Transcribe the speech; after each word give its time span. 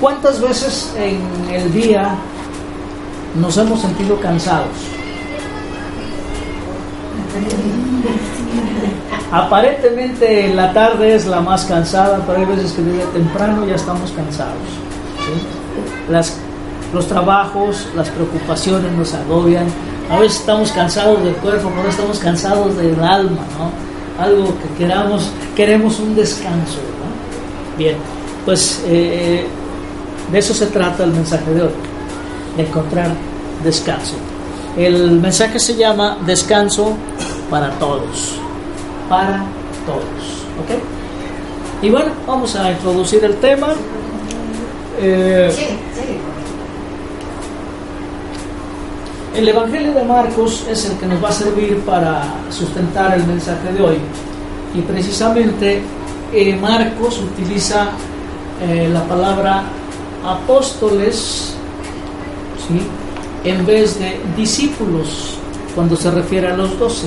¿Cuántas 0.00 0.40
veces 0.40 0.92
en 0.96 1.20
el 1.52 1.72
día 1.72 2.14
nos 3.40 3.56
hemos 3.56 3.80
sentido 3.80 4.20
cansados? 4.20 4.68
Aparentemente 9.32 10.54
la 10.54 10.72
tarde 10.72 11.16
es 11.16 11.26
la 11.26 11.40
más 11.40 11.64
cansada, 11.64 12.22
pero 12.26 12.38
hay 12.38 12.44
veces 12.44 12.72
que 12.72 12.82
desde 12.82 13.06
temprano 13.06 13.66
ya 13.66 13.74
estamos 13.74 14.12
cansados. 14.12 14.54
¿sí? 15.18 16.12
Las, 16.12 16.36
los 16.94 17.06
trabajos, 17.08 17.88
las 17.96 18.08
preocupaciones 18.08 18.92
nos 18.92 19.12
agobian. 19.14 19.66
A 20.10 20.20
veces 20.20 20.40
estamos 20.40 20.70
cansados 20.70 21.22
del 21.24 21.34
cuerpo, 21.34 21.70
pero 21.76 21.88
estamos 21.88 22.18
cansados 22.20 22.76
del 22.76 22.98
alma, 23.02 23.42
¿no? 23.58 24.22
Algo 24.22 24.46
que 24.46 24.84
queramos, 24.84 25.30
queremos 25.54 26.00
un 26.00 26.14
descanso, 26.16 26.78
¿no? 26.78 27.76
Bien, 27.76 27.96
pues 28.46 28.82
eh, 28.86 29.46
de 30.30 30.38
eso 30.38 30.54
se 30.54 30.66
trata 30.66 31.04
el 31.04 31.12
mensaje 31.12 31.52
de 31.52 31.62
hoy, 31.62 31.70
de 32.56 32.62
encontrar 32.62 33.10
descanso. 33.64 34.14
El 34.76 35.20
mensaje 35.20 35.58
se 35.58 35.74
llama 35.74 36.18
descanso 36.26 36.94
para 37.50 37.70
todos, 37.78 38.34
para 39.08 39.44
todos, 39.86 40.44
¿ok? 40.62 40.78
Y 41.82 41.90
bueno, 41.90 42.10
vamos 42.26 42.54
a 42.56 42.70
introducir 42.72 43.24
el 43.24 43.36
tema. 43.36 43.68
Eh, 45.00 45.50
el 49.36 49.48
Evangelio 49.48 49.92
de 49.92 50.04
Marcos 50.04 50.66
es 50.68 50.84
el 50.86 50.98
que 50.98 51.06
nos 51.06 51.22
va 51.22 51.28
a 51.28 51.32
servir 51.32 51.78
para 51.80 52.22
sustentar 52.50 53.16
el 53.16 53.24
mensaje 53.24 53.72
de 53.72 53.82
hoy. 53.82 53.96
Y 54.74 54.80
precisamente 54.82 55.80
eh, 56.32 56.56
Marcos 56.56 57.20
utiliza 57.20 57.88
eh, 58.60 58.90
la 58.92 59.04
palabra 59.04 59.62
apóstoles 60.24 61.54
¿sí? 62.66 62.80
en 63.48 63.66
vez 63.66 63.98
de 63.98 64.20
discípulos 64.36 65.34
cuando 65.74 65.96
se 65.96 66.10
refiere 66.10 66.48
a 66.48 66.56
los 66.56 66.78
doce. 66.78 67.06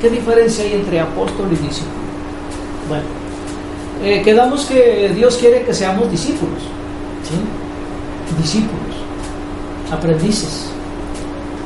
¿Qué 0.00 0.08
diferencia 0.08 0.64
hay 0.64 0.74
entre 0.74 1.00
apóstol 1.00 1.48
y 1.52 1.56
discípulo? 1.56 2.00
Bueno, 2.88 3.04
eh, 4.02 4.22
quedamos 4.22 4.64
que 4.64 5.10
Dios 5.14 5.36
quiere 5.36 5.62
que 5.62 5.74
seamos 5.74 6.10
discípulos, 6.10 6.62
¿sí? 7.22 8.40
discípulos, 8.40 8.96
aprendices, 9.92 10.70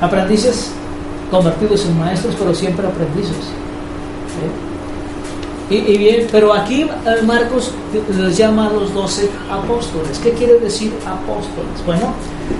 aprendices 0.01 0.73
convertidos 1.31 1.87
en 1.87 1.99
maestros, 1.99 2.35
pero 2.39 2.55
siempre 2.55 2.87
aprendices. 2.87 3.37
¿sí? 3.37 4.64
Y, 5.71 5.97
bien, 5.97 6.27
pero 6.31 6.53
aquí 6.53 6.83
eh, 6.83 7.23
Marcos 7.25 7.73
les 8.15 8.37
llama 8.37 8.67
a 8.67 8.71
los 8.71 8.93
doce 8.93 9.31
apóstoles. 9.51 10.19
¿Qué 10.19 10.33
quiere 10.33 10.59
decir 10.59 10.93
apóstoles? 11.07 11.85
Bueno, 11.87 12.13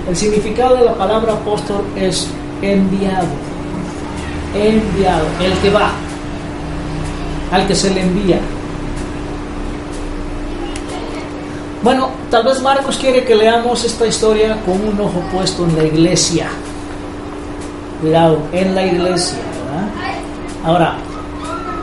el 0.09 0.15
significado 0.15 0.75
de 0.77 0.85
la 0.85 0.95
palabra 0.95 1.33
apóstol 1.33 1.83
es 1.95 2.27
enviado. 2.63 3.27
Enviado, 4.55 5.25
el 5.39 5.53
que 5.59 5.69
va, 5.69 5.91
al 7.51 7.67
que 7.67 7.75
se 7.75 7.93
le 7.93 8.01
envía. 8.01 8.39
Bueno, 11.83 12.09
tal 12.31 12.45
vez 12.45 12.59
Marcos 12.63 12.97
quiere 12.97 13.23
que 13.23 13.35
leamos 13.35 13.83
esta 13.83 14.07
historia 14.07 14.57
con 14.65 14.81
un 14.81 14.99
ojo 14.99 15.21
puesto 15.31 15.65
en 15.65 15.75
la 15.75 15.83
iglesia. 15.83 16.47
Cuidado, 18.01 18.39
en 18.51 18.73
la 18.73 18.83
iglesia, 18.83 19.37
¿verdad? 19.37 19.89
Ahora, 20.65 20.95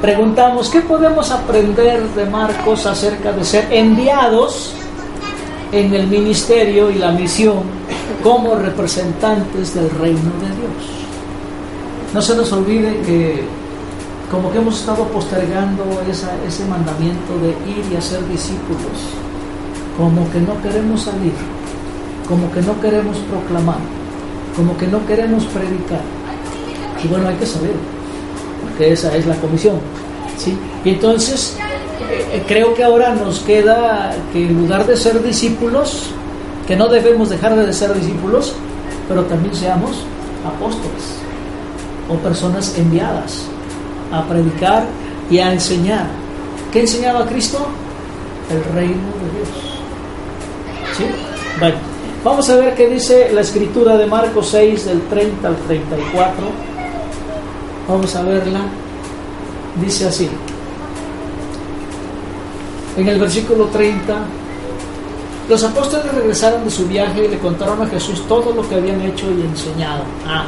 preguntamos, 0.03 0.69
¿qué 0.69 0.81
podemos 0.81 1.31
aprender 1.31 2.03
de 2.17 2.27
Marcos 2.27 2.87
acerca 2.87 3.31
de 3.33 3.45
ser 3.45 3.69
enviados 3.71 4.75
en 5.71 5.95
el 5.95 6.09
ministerio 6.09 6.91
y 6.91 6.97
la 6.97 7.13
misión 7.13 7.61
como 8.21 8.57
representantes 8.57 9.75
del 9.75 9.89
reino 9.91 10.19
de 10.41 10.49
Dios? 10.49 11.07
No 12.13 12.21
se 12.21 12.35
nos 12.35 12.53
olvide 12.53 13.01
que 13.07 13.45
como 14.29 14.51
que 14.51 14.59
hemos 14.59 14.81
estado 14.81 15.05
postergando 15.05 15.85
ese 16.11 16.65
mandamiento 16.65 17.39
de 17.41 17.51
ir 17.71 17.93
y 17.93 17.97
hacer 17.97 18.27
discípulos, 18.29 18.99
como 19.97 20.29
que 20.33 20.41
no 20.41 20.61
queremos 20.63 21.03
salir, 21.03 21.33
como 22.29 22.51
que 22.51 22.61
no 22.61 22.79
queremos 22.81 23.19
proclamar, 23.19 23.79
como 24.57 24.77
que 24.77 24.89
no 24.89 25.07
queremos 25.07 25.45
predicar. 25.45 26.01
Y 27.05 27.09
bueno, 27.09 27.29
hay 27.29 27.37
que 27.37 27.47
saber 27.47 27.75
porque 28.73 28.93
esa 28.93 29.15
es 29.17 29.27
la 29.27 29.35
comisión. 29.37 29.77
¿sí? 30.39 30.57
Y 30.85 30.91
entonces, 30.91 31.57
eh, 32.11 32.43
creo 32.47 32.75
que 32.75 32.83
ahora 32.83 33.15
nos 33.15 33.41
queda 33.41 34.15
que 34.33 34.47
en 34.47 34.55
lugar 34.55 34.87
de 34.87 34.97
ser 34.97 35.23
discípulos, 35.23 36.11
que 36.67 36.77
no 36.77 36.89
debemos 36.89 37.29
dejar 37.29 37.55
de 37.55 37.73
ser 37.73 37.95
discípulos, 37.95 38.55
pero 39.09 39.23
también 39.25 39.55
seamos 39.55 40.05
apóstoles 40.47 41.19
o 42.09 42.15
personas 42.17 42.77
enviadas 42.79 43.45
a 44.11 44.25
predicar 44.27 44.85
y 45.31 45.39
a 45.39 45.53
enseñar. 45.53 46.07
¿Qué 46.73 46.81
enseñaba 46.81 47.27
Cristo? 47.27 47.67
El 48.51 48.75
reino 48.75 48.95
de 48.95 49.37
Dios. 49.37 49.49
¿Sí? 50.97 51.05
Bueno, 51.59 51.77
vamos 52.25 52.49
a 52.51 52.57
ver 52.57 52.75
qué 52.75 52.89
dice 52.89 53.31
la 53.33 53.43
escritura 53.43 53.97
de 53.97 54.07
Marcos 54.07 54.49
6 54.51 54.87
del 54.87 55.03
30 55.03 55.49
al 55.49 55.57
34. 55.57 56.72
Vamos 57.89 58.15
a 58.15 58.23
verla. 58.23 58.61
Dice 59.81 60.07
así. 60.07 60.29
En 62.97 63.09
el 63.09 63.19
versículo 63.19 63.67
30, 63.67 64.15
los 65.49 65.65
apóstoles 65.65 66.15
regresaron 66.15 66.65
de 66.65 66.71
su 66.71 66.87
viaje 66.87 67.25
y 67.25 67.29
le 67.29 67.39
contaron 67.39 67.81
a 67.83 67.87
Jesús 67.87 68.23
todo 68.29 68.53
lo 68.53 68.69
que 68.69 68.75
habían 68.75 69.01
hecho 69.01 69.27
y 69.31 69.41
enseñado. 69.41 70.05
Ah, 70.27 70.47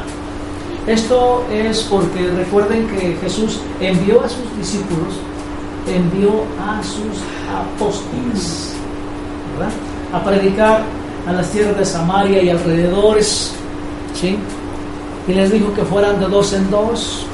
esto 0.87 1.43
es 1.51 1.79
porque 1.89 2.27
recuerden 2.27 2.87
que 2.87 3.17
Jesús 3.19 3.59
envió 3.79 4.23
a 4.23 4.29
sus 4.29 4.57
discípulos, 4.57 5.15
envió 5.87 6.43
a 6.61 6.81
sus 6.83 7.23
apóstoles, 7.51 8.73
¿verdad? 9.57 9.73
A 10.13 10.23
predicar 10.23 10.83
a 11.27 11.33
las 11.33 11.49
tierras 11.49 11.77
de 11.77 11.85
Samaria 11.85 12.43
y 12.43 12.49
alrededores, 12.49 13.53
¿sí? 14.13 14.37
Y 15.27 15.33
les 15.33 15.51
dijo 15.51 15.73
que 15.73 15.83
fueran 15.83 16.19
de 16.19 16.27
dos 16.27 16.53
en 16.53 16.69
dos 16.69 17.25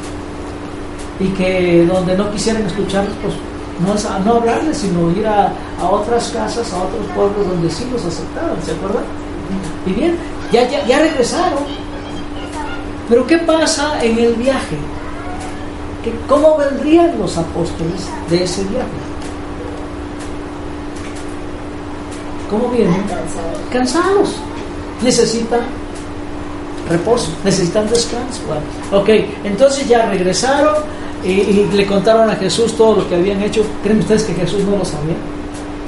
y 1.19 1.28
que 1.29 1.85
donde 1.85 2.18
no 2.18 2.31
quisieran 2.31 2.66
escucharlos, 2.66 3.13
pues 3.22 3.34
no, 3.85 3.94
es 3.96 4.06
a, 4.06 4.19
no 4.19 4.35
hablarles, 4.35 4.78
sino 4.78 5.12
ir 5.12 5.28
a, 5.28 5.52
a, 5.79 5.90
otras 5.90 6.30
casas, 6.30 6.72
a 6.74 6.84
otros 6.84 7.06
pueblos 7.16 7.47
donde 7.47 7.69
sí 7.69 7.85
los 7.91 8.03
aceptaban, 8.06 8.62
¿se 8.63 8.72
acuerdan? 8.72 9.03
Y 9.85 9.91
bien, 9.94 10.16
ya, 10.51 10.69
ya, 10.69 10.85
ya 10.85 11.00
regresaron. 11.00 11.63
Pero 13.09 13.28
¿qué 13.28 13.38
pasa 13.40 14.01
en 14.01 14.18
el 14.18 14.35
viaje? 14.35 14.78
¿Que 16.03 16.13
¿Cómo 16.28 16.57
vendrían 16.57 17.19
los 17.19 17.38
apóstoles 17.38 18.07
de 18.30 18.44
ese 18.44 18.63
viaje? 18.63 18.88
¿Cómo 22.50 22.69
vienen? 22.69 23.03
Cansados. 23.71 24.36
Necesitan 25.01 25.62
reposo, 26.92 27.30
necesitan 27.44 27.90
descanso. 27.90 28.42
Ok, 28.92 29.10
entonces 29.44 29.88
ya 29.88 30.10
regresaron 30.10 30.76
y, 31.24 31.32
y, 31.32 31.70
le 31.74 31.86
contaron 31.86 32.30
a 32.30 32.36
Jesús 32.36 32.76
todo 32.76 32.98
lo 32.98 33.10
que 33.10 33.16
habían 33.16 33.42
hecho. 33.42 33.64
¿Creen 33.84 34.00
ustedes 34.00 34.24
que 34.24 34.34
Jesús 34.34 34.64
no 34.64 34.78
lo 34.78 34.86
sabía? 34.86 35.16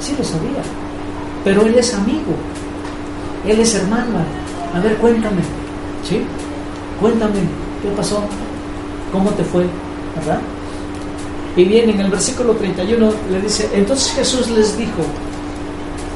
Sí 0.00 0.14
lo 0.18 0.24
sabía, 0.24 0.62
pero 1.44 1.62
él 1.62 1.74
es 1.76 1.94
amigo, 1.94 2.34
él 3.46 3.60
es 3.60 3.74
hermano. 3.74 4.18
A 4.74 4.80
ver, 4.80 4.96
cuéntame, 4.96 5.42
¿sí? 6.08 6.22
Cuéntame, 7.00 7.40
¿qué 7.82 7.88
pasó? 7.96 8.22
¿Cómo 9.12 9.30
te 9.30 9.44
fue? 9.44 9.64
¿Verdad? 10.16 10.40
Y 11.56 11.64
bien, 11.64 11.90
en 11.90 12.00
el 12.00 12.10
versículo 12.10 12.52
31 12.54 13.10
le 13.30 13.40
dice, 13.40 13.70
entonces 13.72 14.12
Jesús 14.12 14.50
les 14.50 14.76
dijo, 14.76 15.02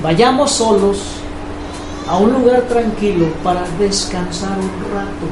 vayamos 0.03 0.51
solos 0.51 1.18
a 2.09 2.17
un 2.17 2.33
lugar 2.33 2.63
tranquilo 2.63 3.27
para 3.45 3.63
descansar 3.79 4.57
un 4.59 4.95
rato. 4.95 5.27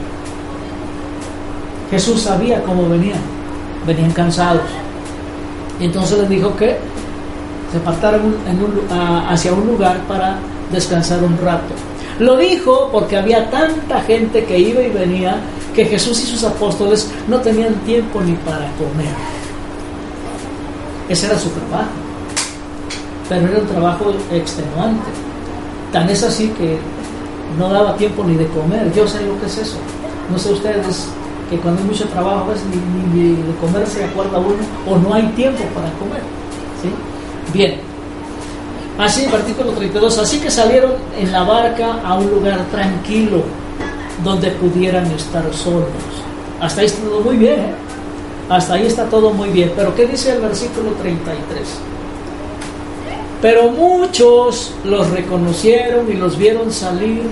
Jesús 1.90 2.22
sabía 2.22 2.62
cómo 2.62 2.88
venían, 2.88 3.20
venían 3.86 4.10
cansados. 4.12 4.62
Entonces 5.80 6.18
les 6.18 6.28
dijo 6.28 6.54
que 6.56 6.76
se 7.72 7.78
apartaron 7.78 8.36
hacia 9.28 9.52
un 9.52 9.66
lugar 9.66 9.98
para 10.08 10.38
descansar 10.70 11.22
un 11.22 11.38
rato. 11.38 11.74
Lo 12.18 12.36
dijo 12.36 12.88
porque 12.92 13.16
había 13.16 13.50
tanta 13.50 14.00
gente 14.02 14.44
que 14.44 14.58
iba 14.58 14.82
y 14.82 14.90
venía 14.90 15.36
que 15.74 15.84
Jesús 15.84 16.22
y 16.22 16.26
sus 16.26 16.44
apóstoles 16.44 17.10
no 17.28 17.38
tenían 17.40 17.74
tiempo 17.80 18.20
ni 18.22 18.32
para 18.32 18.66
comer. 18.78 19.14
Ese 21.08 21.26
era 21.26 21.38
su 21.38 21.50
trabajo. 21.50 21.90
Pero 23.28 23.48
era 23.48 23.60
un 23.60 23.66
trabajo 23.66 24.14
extenuante. 24.32 25.25
Tan 25.92 26.08
es 26.10 26.22
así 26.22 26.48
que 26.48 26.78
no 27.58 27.68
daba 27.68 27.96
tiempo 27.96 28.24
ni 28.24 28.34
de 28.34 28.46
comer. 28.48 28.92
Yo 28.92 29.06
sé 29.06 29.24
lo 29.24 29.38
que 29.40 29.46
es 29.46 29.58
eso. 29.58 29.76
No 30.30 30.38
sé 30.38 30.52
ustedes 30.52 31.08
que 31.50 31.56
cuando 31.58 31.80
hay 31.80 31.86
mucho 31.86 32.06
trabajo 32.08 32.52
ni, 33.14 33.34
de 33.34 33.54
comer 33.60 33.86
se 33.86 34.04
acuerda 34.04 34.38
uno 34.38 34.56
o 34.88 34.96
no 34.98 35.14
hay 35.14 35.26
tiempo 35.28 35.62
para 35.74 35.90
comer. 35.92 36.22
¿sí? 36.82 36.90
Bien. 37.52 37.80
Así, 38.98 39.26
artículo 39.26 39.72
32, 39.72 40.18
así 40.18 40.38
que 40.38 40.50
salieron 40.50 40.92
en 41.18 41.30
la 41.30 41.44
barca 41.44 42.00
a 42.02 42.14
un 42.14 42.30
lugar 42.30 42.64
tranquilo 42.70 43.42
donde 44.24 44.50
pudieran 44.52 45.06
estar 45.12 45.44
solos. 45.52 45.88
Hasta 46.60 46.80
ahí 46.80 46.86
está 46.86 47.02
todo 47.02 47.20
muy 47.20 47.36
bien, 47.36 47.60
¿eh? 47.60 47.74
Hasta 48.48 48.74
ahí 48.74 48.86
está 48.86 49.04
todo 49.04 49.30
muy 49.32 49.50
bien. 49.50 49.72
Pero 49.76 49.94
¿qué 49.94 50.06
dice 50.06 50.32
el 50.32 50.40
versículo 50.40 50.92
33? 51.02 51.78
Pero 53.46 53.70
muchos 53.70 54.72
los 54.82 55.08
reconocieron 55.10 56.10
y 56.10 56.14
los 56.14 56.36
vieron 56.36 56.72
salir 56.72 57.22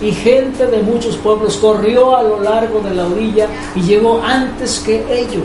y 0.00 0.12
gente 0.12 0.66
de 0.66 0.82
muchos 0.82 1.18
pueblos 1.18 1.58
corrió 1.58 2.16
a 2.16 2.22
lo 2.22 2.40
largo 2.40 2.80
de 2.80 2.94
la 2.94 3.06
orilla 3.06 3.48
y 3.74 3.82
llegó 3.82 4.22
antes 4.22 4.78
que 4.78 5.04
ellos. 5.12 5.44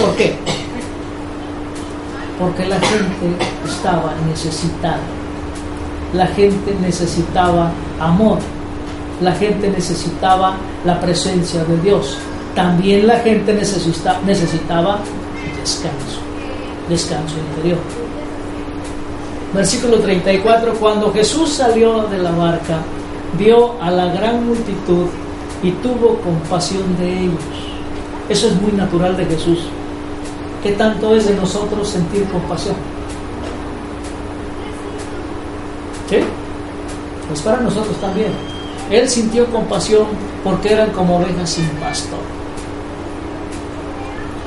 ¿Por 0.00 0.14
qué? 0.14 0.36
Porque 2.38 2.64
la 2.66 2.78
gente 2.78 3.44
estaba 3.66 4.14
necesitada. 4.28 5.00
La 6.14 6.28
gente 6.28 6.76
necesitaba 6.80 7.72
amor. 7.98 8.38
La 9.20 9.32
gente 9.32 9.68
necesitaba 9.68 10.54
la 10.84 11.00
presencia 11.00 11.64
de 11.64 11.76
Dios. 11.78 12.18
También 12.54 13.08
la 13.08 13.18
gente 13.18 13.52
necesita, 13.52 14.20
necesitaba 14.24 15.00
descanso, 15.60 16.20
descanso 16.88 17.34
interior. 17.38 17.78
Versículo 19.54 19.98
34, 20.00 20.74
cuando 20.74 21.12
Jesús 21.12 21.50
salió 21.50 22.02
de 22.04 22.18
la 22.18 22.32
barca, 22.32 22.78
vio 23.38 23.80
a 23.80 23.90
la 23.90 24.06
gran 24.06 24.46
multitud 24.46 25.06
y 25.62 25.70
tuvo 25.72 26.16
compasión 26.20 26.96
de 26.98 27.24
ellos. 27.24 27.40
Eso 28.28 28.48
es 28.48 28.60
muy 28.60 28.72
natural 28.72 29.16
de 29.16 29.24
Jesús. 29.24 29.60
¿Qué 30.62 30.72
tanto 30.72 31.14
es 31.14 31.26
de 31.26 31.34
nosotros 31.34 31.88
sentir 31.88 32.24
compasión? 32.24 32.74
¿Sí? 36.10 36.18
Pues 37.28 37.40
para 37.40 37.60
nosotros 37.60 37.96
también. 38.00 38.32
Él 38.90 39.08
sintió 39.08 39.46
compasión 39.46 40.06
porque 40.44 40.72
eran 40.72 40.90
como 40.90 41.16
ovejas 41.18 41.50
sin 41.50 41.66
pastor. 41.80 42.35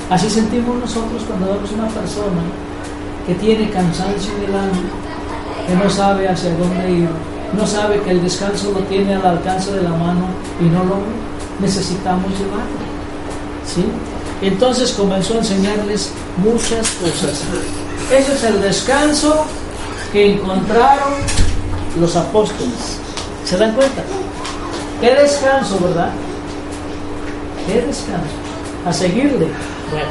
Así 0.10 0.30
sentimos 0.30 0.76
nosotros 0.80 1.24
cuando 1.28 1.54
vemos 1.54 1.72
una 1.72 1.88
persona 1.88 2.42
que 3.28 3.36
tiene 3.36 3.70
cansancio 3.70 4.32
en 4.38 4.50
el 4.50 4.56
alma, 4.56 4.90
que 5.68 5.76
no 5.76 5.90
sabe 5.90 6.28
hacia 6.28 6.50
dónde 6.56 6.92
ir, 6.92 7.10
no 7.56 7.68
sabe 7.68 8.02
que 8.02 8.12
el 8.12 8.24
descanso 8.24 8.72
lo 8.72 8.80
tiene 8.82 9.16
al 9.16 9.26
alcance 9.26 9.72
de 9.72 9.84
la 9.84 9.92
mano 9.92 10.26
y 10.60 10.66
no 10.66 10.84
lo 10.84 10.98
necesitamos 11.60 12.32
llevarlo. 12.32 12.80
¿Sí? 13.66 13.86
Entonces 14.42 14.94
comenzó 14.94 15.36
a 15.36 15.38
enseñarles 15.38 16.12
muchas 16.38 16.90
cosas. 17.02 17.44
Ese 18.12 18.34
es 18.34 18.44
el 18.44 18.62
descanso 18.62 19.46
que 20.12 20.34
encontraron 20.34 21.14
los 22.00 22.16
apóstoles. 22.16 22.98
¿Se 23.46 23.58
dan 23.58 23.74
cuenta? 23.74 24.02
¿Qué 25.02 25.14
descanso, 25.14 25.80
verdad? 25.80 26.12
¿Qué 27.68 27.82
descanso? 27.82 28.36
A 28.86 28.94
seguirle. 28.94 29.48
Bueno, 29.92 30.10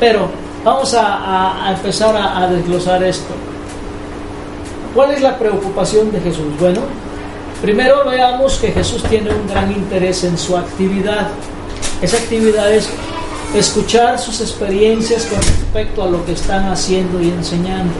pero 0.00 0.44
Vamos 0.64 0.94
a, 0.94 1.74
empezar 1.76 2.16
a, 2.16 2.48
desglosar 2.48 3.02
esto. 3.02 3.34
¿Cuál 4.94 5.10
es 5.10 5.20
la 5.20 5.38
preocupación 5.38 6.10
de 6.10 6.20
Jesús? 6.20 6.58
Bueno, 6.58 6.80
primero 7.60 8.02
veamos 8.06 8.56
que 8.56 8.72
Jesús 8.72 9.02
tiene 9.02 9.30
un 9.30 9.46
gran 9.46 9.70
interés 9.70 10.24
en 10.24 10.38
su 10.38 10.56
actividad. 10.56 11.28
Esa 12.00 12.16
actividad 12.16 12.72
es 12.72 12.88
escuchar 13.54 14.18
sus 14.18 14.40
experiencias 14.40 15.26
con 15.26 15.38
respecto 15.38 16.02
a 16.02 16.06
lo 16.06 16.24
que 16.24 16.32
están 16.32 16.66
haciendo 16.72 17.20
y 17.20 17.28
enseñando. 17.28 17.92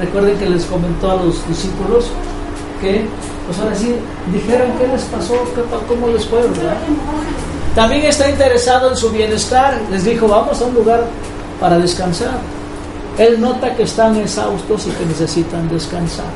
Recuerden 0.00 0.36
que 0.36 0.50
les 0.50 0.64
comentó 0.64 1.12
a 1.12 1.14
los 1.14 1.46
discípulos 1.46 2.06
que, 2.80 3.06
pues 3.46 3.58
ahora 3.60 3.76
sí, 3.76 3.94
dijeron 4.32 4.72
qué 4.80 4.88
les 4.88 5.02
pasó, 5.02 5.34
cómo 5.86 6.08
les 6.08 6.26
fue, 6.26 6.40
¿verdad? 6.40 6.76
También 7.74 8.04
está 8.04 8.28
interesado 8.28 8.90
en 8.90 8.96
su 8.96 9.10
bienestar. 9.10 9.80
Les 9.90 10.04
dijo, 10.04 10.26
vamos 10.26 10.60
a 10.60 10.64
un 10.64 10.74
lugar 10.74 11.04
para 11.60 11.78
descansar. 11.78 12.38
Él 13.18 13.40
nota 13.40 13.74
que 13.76 13.84
están 13.84 14.16
exhaustos 14.16 14.86
y 14.86 14.90
que 14.90 15.06
necesitan 15.06 15.68
descansar. 15.68 16.26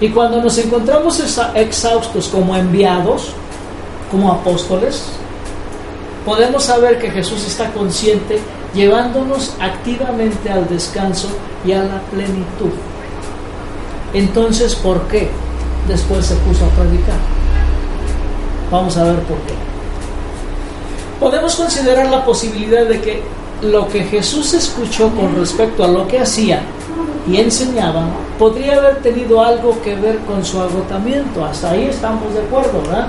Y 0.00 0.10
cuando 0.10 0.42
nos 0.42 0.58
encontramos 0.58 1.20
exhaustos 1.54 2.28
como 2.28 2.54
enviados, 2.56 3.32
como 4.10 4.32
apóstoles, 4.32 5.04
podemos 6.24 6.64
saber 6.64 6.98
que 6.98 7.10
Jesús 7.10 7.46
está 7.46 7.70
consciente 7.72 8.38
llevándonos 8.74 9.54
activamente 9.60 10.50
al 10.50 10.68
descanso 10.68 11.28
y 11.64 11.72
a 11.72 11.82
la 11.82 12.00
plenitud. 12.12 12.72
Entonces, 14.12 14.74
¿por 14.74 15.02
qué 15.08 15.30
después 15.88 16.26
se 16.26 16.34
puso 16.36 16.64
a 16.66 16.68
predicar? 16.70 17.33
Vamos 18.70 18.96
a 18.96 19.04
ver 19.04 19.18
por 19.20 19.36
qué 19.38 19.54
podemos 21.24 21.54
considerar 21.54 22.10
la 22.10 22.24
posibilidad 22.24 22.84
de 22.86 23.00
que 23.00 23.22
lo 23.62 23.88
que 23.88 24.04
Jesús 24.04 24.52
escuchó 24.52 25.08
con 25.10 25.34
respecto 25.36 25.82
a 25.82 25.88
lo 25.88 26.06
que 26.06 26.20
hacía 26.20 26.60
y 27.26 27.38
enseñaba 27.38 28.04
podría 28.38 28.76
haber 28.76 28.96
tenido 28.96 29.42
algo 29.42 29.80
que 29.82 29.94
ver 29.94 30.18
con 30.26 30.44
su 30.44 30.60
agotamiento. 30.60 31.42
Hasta 31.42 31.70
ahí 31.70 31.84
estamos 31.84 32.34
de 32.34 32.40
acuerdo, 32.40 32.82
¿verdad? 32.82 33.08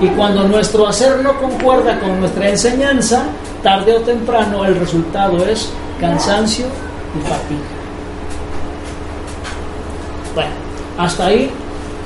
Y 0.00 0.06
cuando 0.08 0.48
nuestro 0.48 0.86
hacer 0.88 1.18
no 1.18 1.38
concuerda 1.38 2.00
con 2.00 2.20
nuestra 2.20 2.48
enseñanza, 2.48 3.24
tarde 3.62 3.96
o 3.96 4.00
temprano 4.00 4.64
el 4.64 4.76
resultado 4.76 5.44
es 5.44 5.68
cansancio 6.00 6.64
y 7.18 7.28
fatiga. 7.28 7.60
Bueno, 10.34 10.52
hasta 10.96 11.26
ahí 11.26 11.50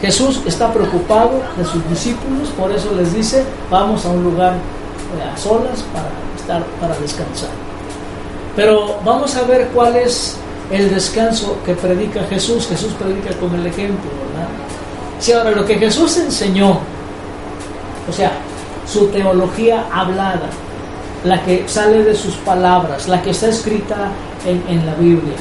Jesús 0.05 0.43
está 0.45 0.71
preocupado 0.71 1.41
de 1.57 1.65
sus 1.65 1.89
discípulos, 1.89 2.51
por 2.59 2.71
eso 2.71 2.95
les 2.95 3.15
dice, 3.15 3.43
vamos 3.71 4.05
a 4.05 4.11
un 4.11 4.23
lugar 4.23 4.53
a 4.53 5.35
solas 5.39 5.83
para 5.95 6.11
estar 6.37 6.63
para 6.79 6.95
descansar. 6.99 7.49
Pero 8.55 8.99
vamos 9.03 9.35
a 9.35 9.45
ver 9.45 9.69
cuál 9.69 9.97
es 9.97 10.37
el 10.71 10.93
descanso 10.93 11.57
que 11.65 11.73
predica 11.73 12.23
Jesús. 12.25 12.67
Jesús 12.69 12.93
predica 12.99 13.33
con 13.39 13.55
el 13.55 13.67
ejemplo, 13.67 14.11
¿verdad? 14.29 14.49
Si 15.21 15.33
ahora 15.33 15.53
lo 15.53 15.65
que 15.65 15.77
Jesús 15.77 16.19
enseñó, 16.19 16.81
o 18.07 18.13
sea, 18.13 18.33
su 18.87 19.07
teología 19.07 19.87
hablada, 19.91 20.51
la 21.25 21.43
que 21.45 21.67
sale 21.67 22.05
de 22.05 22.15
sus 22.15 22.35
palabras, 22.37 23.09
la 23.09 23.23
que 23.23 23.31
está 23.31 23.49
escrita 23.49 24.11
en 24.45 24.85
la 24.85 24.95
Biblia, 24.97 25.37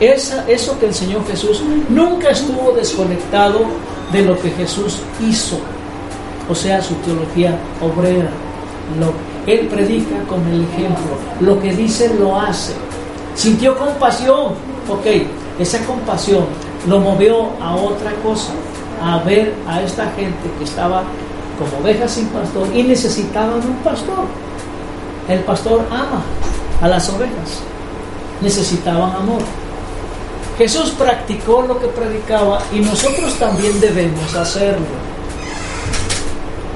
esa, 0.00 0.48
eso 0.48 0.78
que 0.78 0.86
enseñó 0.86 1.24
Jesús 1.24 1.62
nunca 1.88 2.30
estuvo 2.30 2.72
desconectado 2.72 3.60
de 4.12 4.22
lo 4.22 4.38
que 4.40 4.50
Jesús 4.50 4.98
hizo, 5.20 5.58
o 6.48 6.54
sea, 6.54 6.80
su 6.80 6.94
teología 6.96 7.58
obrera, 7.80 8.30
lo, 8.98 9.12
él 9.50 9.66
predica 9.66 10.22
con 10.28 10.46
el 10.46 10.64
ejemplo. 10.64 11.16
Lo 11.40 11.60
que 11.60 11.74
dice 11.74 12.14
lo 12.18 12.38
hace. 12.38 12.74
Sintió 13.34 13.76
compasión. 13.78 14.52
Ok, 14.88 15.06
esa 15.58 15.84
compasión 15.84 16.44
lo 16.86 17.00
movió 17.00 17.50
a 17.60 17.74
otra 17.74 18.12
cosa, 18.22 18.52
a 19.02 19.18
ver 19.24 19.54
a 19.66 19.82
esta 19.82 20.04
gente 20.12 20.50
que 20.58 20.64
estaba 20.64 21.02
como 21.58 21.82
ovejas 21.82 22.12
sin 22.12 22.26
pastor 22.28 22.68
y 22.74 22.82
necesitaban 22.82 23.56
un 23.56 23.76
pastor. 23.84 24.24
El 25.28 25.40
pastor 25.40 25.84
ama 25.90 26.22
a 26.80 26.88
las 26.88 27.08
ovejas. 27.10 27.62
Necesitaban 28.40 29.14
amor. 29.16 29.42
Jesús 30.58 30.90
practicó 30.90 31.62
lo 31.62 31.78
que 31.78 31.86
predicaba 31.86 32.60
y 32.72 32.80
nosotros 32.80 33.32
también 33.38 33.80
debemos 33.80 34.34
hacerlo. 34.34 34.86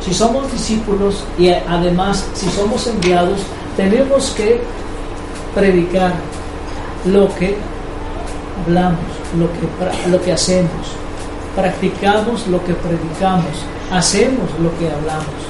Si 0.05 0.15
somos 0.15 0.51
discípulos 0.53 1.25
y 1.37 1.49
además 1.51 2.25
si 2.35 2.49
somos 2.51 2.87
enviados, 2.87 3.41
tenemos 3.77 4.31
que 4.37 4.61
predicar 5.53 6.15
lo 7.07 7.35
que 7.35 7.57
hablamos, 8.65 9.01
lo 9.37 9.49
que, 9.53 10.09
lo 10.11 10.23
que 10.23 10.33
hacemos. 10.33 10.71
Practicamos 11.57 12.47
lo 12.47 12.65
que 12.65 12.75
predicamos, 12.75 13.65
hacemos 13.91 14.49
lo 14.61 14.71
que 14.79 14.87
hablamos. 14.87 15.43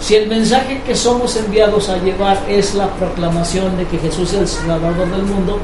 Si 0.00 0.14
el 0.14 0.28
mensaje 0.28 0.82
que 0.86 0.94
somos 0.94 1.34
enviados 1.36 1.88
a 1.88 1.98
llevar 1.98 2.38
es 2.48 2.74
la 2.74 2.86
proclamación 2.94 3.76
de 3.76 3.86
que 3.86 3.98
Jesús 3.98 4.32
es 4.32 4.38
el 4.38 4.48
Salvador 4.48 5.10
del 5.10 5.24
mundo, 5.24 5.58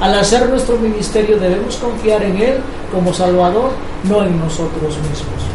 al 0.00 0.14
hacer 0.14 0.48
nuestro 0.48 0.76
ministerio 0.76 1.38
debemos 1.38 1.76
confiar 1.76 2.22
en 2.22 2.36
Él 2.36 2.54
como 2.92 3.12
Salvador, 3.12 3.70
no 4.04 4.24
en 4.24 4.38
nosotros 4.38 4.96
mismos. 4.96 5.48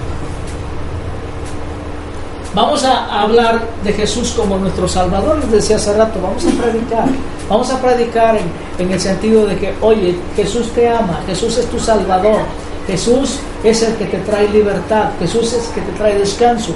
Vamos 2.53 2.83
a 2.83 3.21
hablar 3.21 3.61
de 3.83 3.93
Jesús 3.93 4.33
como 4.37 4.57
nuestro 4.57 4.87
Salvador, 4.87 5.39
les 5.39 5.51
decía 5.51 5.77
hace 5.77 5.93
rato, 5.93 6.19
vamos 6.21 6.45
a 6.45 6.61
predicar. 6.61 7.05
Vamos 7.49 7.71
a 7.71 7.81
predicar 7.81 8.35
en, 8.35 8.43
en, 8.77 8.91
el 8.91 8.99
sentido 8.99 9.45
de 9.47 9.57
que, 9.57 9.73
oye, 9.81 10.15
Jesús 10.35 10.69
te 10.71 10.87
ama, 10.87 11.21
Jesús 11.25 11.57
es 11.57 11.65
tu 11.65 11.79
Salvador, 11.79 12.41
Jesús 12.85 13.39
es 13.63 13.81
el 13.81 13.95
que 13.95 14.05
te 14.05 14.17
trae 14.19 14.47
libertad, 14.49 15.09
Jesús 15.19 15.53
es 15.53 15.67
el 15.67 15.73
que 15.73 15.81
te 15.81 15.97
trae 15.97 16.19
descanso, 16.19 16.73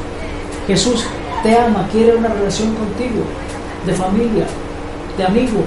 Jesús 0.65 1.05
te 1.43 1.55
ama, 1.57 1.87
quiere 1.91 2.15
una 2.15 2.29
relación 2.29 2.73
contigo, 2.75 3.23
de 3.85 3.93
familia, 3.93 4.45
de 5.17 5.23
amigo. 5.23 5.61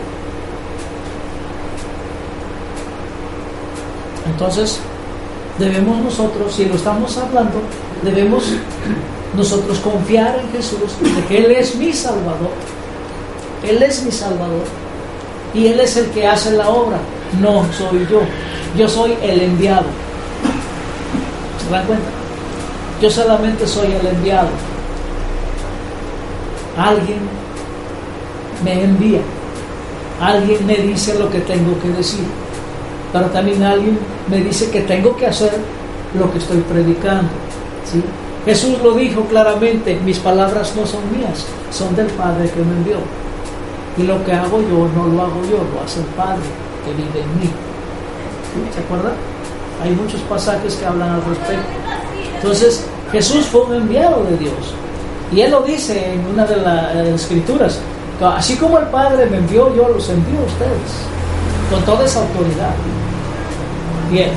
Entonces, 4.41 4.79
debemos 5.59 5.99
nosotros, 5.99 6.55
si 6.55 6.65
lo 6.65 6.75
estamos 6.77 7.15
hablando, 7.19 7.61
debemos 8.03 8.45
nosotros 9.37 9.79
confiar 9.81 10.41
en 10.41 10.51
Jesús, 10.51 10.97
de 11.03 11.25
que 11.27 11.45
Él 11.45 11.51
es 11.51 11.77
mi 11.77 11.93
Salvador. 11.93 12.49
Él 13.69 13.83
es 13.83 14.03
mi 14.03 14.11
Salvador. 14.11 14.65
Y 15.53 15.67
Él 15.67 15.79
es 15.79 15.95
el 15.99 16.07
que 16.07 16.27
hace 16.27 16.53
la 16.53 16.71
obra. 16.71 16.97
No 17.39 17.67
soy 17.75 18.07
yo. 18.11 18.23
Yo 18.79 18.89
soy 18.89 19.15
el 19.21 19.43
enviado. 19.43 19.85
¿Se 21.63 21.71
dan 21.71 21.85
cuenta? 21.85 22.09
Yo 23.03 23.11
solamente 23.11 23.69
soy 23.69 23.93
el 23.93 24.07
enviado. 24.07 24.49
Alguien 26.79 27.21
me 28.65 28.85
envía. 28.85 29.21
Alguien 30.19 30.65
me 30.65 30.77
dice 30.77 31.19
lo 31.19 31.29
que 31.29 31.41
tengo 31.41 31.79
que 31.83 31.89
decir. 31.89 32.40
Pero 33.12 33.26
también 33.26 33.62
alguien 33.62 33.99
me 34.29 34.38
dice 34.38 34.71
que 34.71 34.83
tengo 34.83 35.17
que 35.17 35.26
hacer 35.26 35.52
lo 36.19 36.31
que 36.31 36.38
estoy 36.38 36.59
predicando. 36.62 37.29
¿sí? 37.90 38.02
Jesús 38.45 38.81
lo 38.83 38.93
dijo 38.93 39.23
claramente, 39.25 39.99
mis 40.05 40.19
palabras 40.19 40.75
no 40.75 40.87
son 40.87 41.00
mías, 41.17 41.45
son 41.71 41.95
del 41.95 42.07
Padre 42.09 42.49
que 42.50 42.61
me 42.61 42.73
envió. 42.73 42.97
Y 43.97 44.05
lo 44.05 44.25
que 44.25 44.33
hago 44.33 44.61
yo 44.62 44.88
no 44.95 45.09
lo 45.09 45.23
hago 45.23 45.43
yo, 45.50 45.59
lo 45.59 45.85
hace 45.85 46.00
el 46.00 46.07
Padre 46.07 46.43
que 46.85 46.93
vive 46.93 47.21
en 47.21 47.40
mí. 47.40 47.50
¿Se 48.75 48.81
acuerdan? 48.81 49.12
Hay 49.83 49.90
muchos 49.90 50.21
pasajes 50.23 50.75
que 50.76 50.87
hablan 50.87 51.11
al 51.11 51.25
respecto. 51.25 51.69
Entonces, 52.37 52.87
Jesús 53.12 53.47
fue 53.47 53.62
un 53.62 53.75
enviado 53.75 54.25
de 54.25 54.37
Dios. 54.38 54.75
Y 55.33 55.43
Él 55.43 55.50
lo 55.50 55.61
dice 55.62 56.14
en 56.14 56.26
una 56.26 56.45
de 56.45 56.57
las 56.57 56.97
escrituras. 56.97 57.79
Así 58.21 58.57
como 58.57 58.79
el 58.79 58.87
Padre 58.87 59.26
me 59.26 59.38
envió, 59.38 59.75
yo 59.75 59.88
los 59.88 60.09
envío 60.09 60.40
a 60.40 60.45
ustedes. 60.45 61.20
Con 61.71 61.83
toda 61.85 62.05
esa 62.05 62.21
autoridad. 62.21 62.75
Bien. 64.11 64.31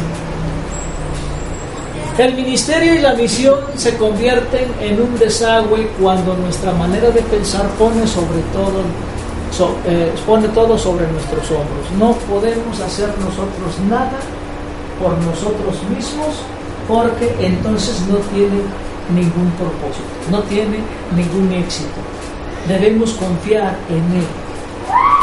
El 2.17 2.35
ministerio 2.35 2.93
y 2.93 2.99
la 2.99 3.13
misión 3.13 3.59
se 3.75 3.97
convierten 3.97 4.71
en 4.79 5.01
un 5.01 5.17
desagüe 5.17 5.89
cuando 5.99 6.35
nuestra 6.35 6.71
manera 6.73 7.09
de 7.09 7.21
pensar 7.23 7.65
pone 7.79 8.05
sobre 8.05 8.41
todo 8.53 8.83
eh, 9.85 10.11
pone 10.25 10.47
todo 10.49 10.77
sobre 10.77 11.07
nuestros 11.07 11.45
hombros. 11.51 11.85
No 11.99 12.13
podemos 12.27 12.79
hacer 12.79 13.09
nosotros 13.19 13.79
nada 13.89 14.19
por 15.01 15.17
nosotros 15.19 15.81
mismos 15.89 16.41
porque 16.87 17.35
entonces 17.39 18.01
no 18.09 18.17
tiene 18.33 18.61
ningún 19.13 19.51
propósito, 19.51 20.09
no 20.31 20.41
tiene 20.43 20.77
ningún 21.15 21.51
éxito. 21.53 22.01
Debemos 22.67 23.13
confiar 23.13 23.77
en 23.89 24.19
Él. 24.19 24.42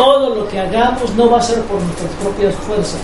Todo 0.01 0.35
lo 0.35 0.49
que 0.49 0.59
hagamos 0.59 1.15
no 1.15 1.31
va 1.31 1.41
a 1.41 1.43
ser 1.43 1.61
por 1.65 1.79
nuestras 1.79 2.11
propias 2.23 2.55
fuerzas, 2.55 3.03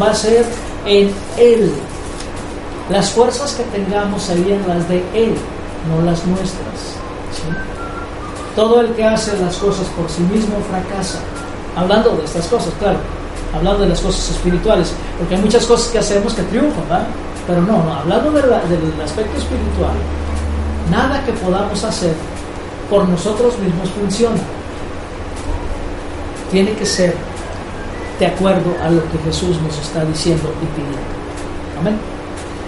va 0.00 0.10
a 0.10 0.14
ser 0.14 0.46
en 0.86 1.12
Él. 1.36 1.70
Las 2.88 3.10
fuerzas 3.10 3.52
que 3.52 3.62
tengamos 3.64 4.22
serían 4.22 4.66
las 4.66 4.88
de 4.88 5.04
Él, 5.12 5.34
no 5.86 6.00
las 6.00 6.24
nuestras. 6.24 6.96
Todo 8.56 8.80
el 8.80 8.88
que 8.94 9.04
hace 9.04 9.36
las 9.36 9.58
cosas 9.58 9.86
por 9.88 10.08
sí 10.08 10.22
mismo 10.22 10.56
fracasa. 10.70 11.18
Hablando 11.76 12.16
de 12.16 12.24
estas 12.24 12.46
cosas, 12.46 12.72
claro, 12.78 13.00
hablando 13.54 13.80
de 13.82 13.90
las 13.90 14.00
cosas 14.00 14.30
espirituales, 14.30 14.94
porque 15.18 15.34
hay 15.34 15.42
muchas 15.42 15.66
cosas 15.66 15.88
que 15.92 15.98
hacemos 15.98 16.32
que 16.32 16.42
triunfan, 16.44 16.88
¿verdad? 16.88 17.06
Pero 17.46 17.60
no, 17.60 17.84
no 17.84 17.92
hablando 17.96 18.30
de 18.30 18.40
del 18.40 19.00
aspecto 19.04 19.36
espiritual, 19.36 19.92
nada 20.90 21.22
que 21.22 21.32
podamos 21.32 21.84
hacer 21.84 22.14
por 22.88 23.06
nosotros 23.06 23.58
mismos 23.58 23.90
funciona. 23.90 24.40
Tiene 26.50 26.72
que 26.72 26.86
ser 26.86 27.14
de 28.18 28.26
acuerdo 28.26 28.74
a 28.82 28.90
lo 28.90 29.02
que 29.10 29.18
Jesús 29.24 29.60
nos 29.62 29.78
está 29.78 30.04
diciendo 30.04 30.52
y 30.62 30.66
pidiendo. 30.76 30.98
Amén. 31.80 31.98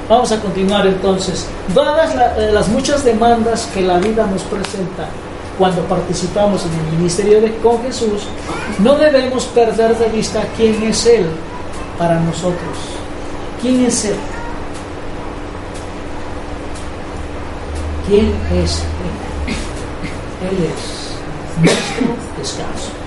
Vamos 0.09 0.33
a 0.33 0.41
continuar 0.41 0.87
entonces. 0.87 1.47
Dadas 1.75 2.15
eh, 2.15 2.51
las 2.53 2.69
muchas 2.69 3.05
demandas 3.05 3.69
que 3.73 3.83
la 3.83 3.99
vida 3.99 4.27
nos 4.27 4.43
presenta 4.43 5.09
cuando 5.59 5.83
participamos 5.83 6.65
en 6.65 6.73
el 6.73 6.97
ministerio 6.97 7.41
con 7.63 7.83
Jesús, 7.83 8.23
no 8.79 8.97
debemos 8.97 9.45
perder 9.47 9.97
de 9.97 10.09
vista 10.09 10.43
quién 10.57 10.83
es 10.83 11.07
Él 11.07 11.27
para 11.99 12.19
nosotros. 12.21 12.79
¿Quién 13.61 13.85
es 13.85 14.05
Él? 14.07 14.17
¿Quién 18.09 18.35
es 18.53 18.83
Él? 18.83 19.55
Él 20.51 20.65
es 20.65 21.63
nuestro 21.63 22.07
descanso. 22.39 23.02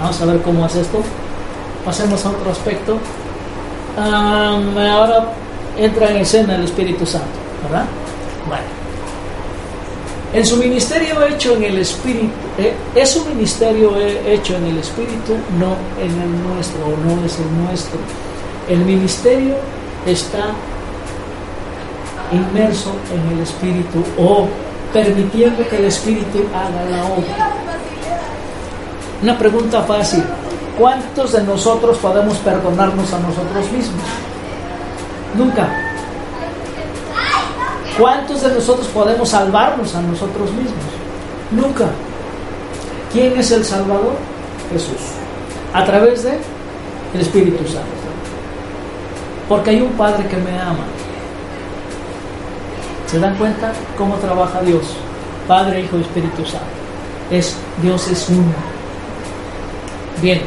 Vamos 0.00 0.20
a 0.20 0.24
ver 0.26 0.40
cómo 0.42 0.66
es 0.66 0.76
esto. 0.76 1.02
Pasemos 1.84 2.24
a 2.24 2.30
otro 2.30 2.50
aspecto. 2.50 2.98
Ahora 3.96 5.32
entra 5.76 6.10
en 6.10 6.18
escena 6.18 6.56
el 6.56 6.64
Espíritu 6.64 7.04
Santo, 7.04 7.26
¿verdad? 7.64 7.86
Bueno. 8.46 8.78
En 10.32 10.44
su 10.44 10.56
ministerio 10.58 11.26
hecho 11.26 11.56
en 11.56 11.64
el 11.64 11.78
Espíritu, 11.78 12.28
eh, 12.58 12.74
es 12.94 13.16
un 13.16 13.28
ministerio 13.28 13.96
hecho 13.96 14.56
en 14.56 14.66
el 14.66 14.78
Espíritu, 14.78 15.32
no 15.58 15.74
en 15.98 16.10
el 16.20 16.54
nuestro, 16.54 16.84
o 16.84 16.90
no 16.90 17.24
es 17.24 17.38
el 17.38 17.64
nuestro. 17.64 17.98
El 18.68 18.80
ministerio 18.80 19.54
está 20.06 20.52
inmerso 22.30 22.92
en 23.10 23.36
el 23.36 23.42
Espíritu 23.42 24.04
o 24.18 24.46
permitiendo 24.92 25.66
que 25.66 25.76
el 25.76 25.86
Espíritu 25.86 26.44
haga 26.54 26.84
la 26.90 27.04
obra. 27.04 27.67
Una 29.22 29.36
pregunta 29.36 29.82
fácil. 29.82 30.22
¿Cuántos 30.78 31.32
de 31.32 31.42
nosotros 31.42 31.98
podemos 31.98 32.36
perdonarnos 32.38 33.12
a 33.12 33.18
nosotros 33.18 33.72
mismos? 33.72 34.04
Nunca. 35.36 35.68
¿Cuántos 37.98 38.42
de 38.42 38.54
nosotros 38.54 38.86
podemos 38.88 39.28
salvarnos 39.28 39.92
a 39.96 40.02
nosotros 40.02 40.52
mismos? 40.52 40.84
Nunca. 41.50 41.86
¿Quién 43.12 43.36
es 43.36 43.50
el 43.50 43.64
Salvador? 43.64 44.14
Jesús. 44.70 45.00
A 45.74 45.84
través 45.84 46.22
de 46.22 46.38
el 47.14 47.20
Espíritu 47.20 47.64
Santo. 47.64 47.88
Porque 49.48 49.70
hay 49.70 49.80
un 49.80 49.92
Padre 49.92 50.28
que 50.28 50.36
me 50.36 50.60
ama. 50.60 50.84
¿Se 53.08 53.18
dan 53.18 53.34
cuenta 53.36 53.72
cómo 53.96 54.14
trabaja 54.16 54.60
Dios? 54.60 54.82
Padre, 55.48 55.80
Hijo 55.80 55.96
y 55.96 56.02
Espíritu 56.02 56.44
Santo. 56.44 56.66
Es 57.30 57.56
Dios 57.82 58.06
es 58.08 58.28
uno. 58.28 58.77
Bien, 60.20 60.40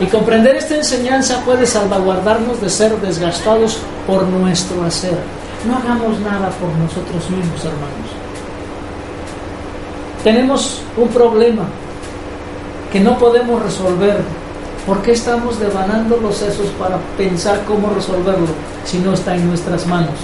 y 0.00 0.06
comprender 0.06 0.56
esta 0.56 0.76
enseñanza 0.76 1.42
puede 1.44 1.66
salvaguardarnos 1.66 2.60
de 2.60 2.70
ser 2.70 2.96
desgastados 3.00 3.78
por 4.06 4.22
nuestro 4.24 4.84
hacer. 4.84 5.18
No 5.66 5.76
hagamos 5.76 6.20
nada 6.20 6.50
por 6.50 6.70
nosotros 6.78 7.28
mismos, 7.30 7.64
hermanos. 7.64 8.10
Tenemos 10.22 10.82
un 10.96 11.08
problema 11.08 11.64
que 12.92 13.00
no 13.00 13.18
podemos 13.18 13.60
resolver. 13.62 14.22
¿Por 14.86 15.02
qué 15.02 15.12
estamos 15.12 15.58
devanando 15.58 16.16
los 16.16 16.36
sesos 16.36 16.68
para 16.78 16.96
pensar 17.16 17.62
cómo 17.66 17.90
resolverlo 17.90 18.46
si 18.84 18.98
no 18.98 19.14
está 19.14 19.34
en 19.34 19.48
nuestras 19.48 19.86
manos? 19.86 20.14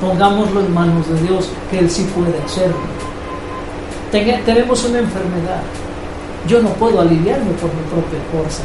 Pongámoslo 0.00 0.60
en 0.60 0.72
manos 0.72 1.08
de 1.08 1.20
Dios, 1.22 1.48
que 1.70 1.80
Él 1.80 1.90
sí 1.90 2.08
puede 2.14 2.40
hacerlo. 2.42 2.76
tenemos 4.10 4.84
una 4.84 5.00
enfermedad. 5.00 5.62
Yo 6.48 6.60
no 6.60 6.70
puedo 6.70 7.00
aliviarme 7.00 7.52
por 7.52 7.70
mi 7.72 7.82
propia 7.90 8.18
fuerza 8.30 8.62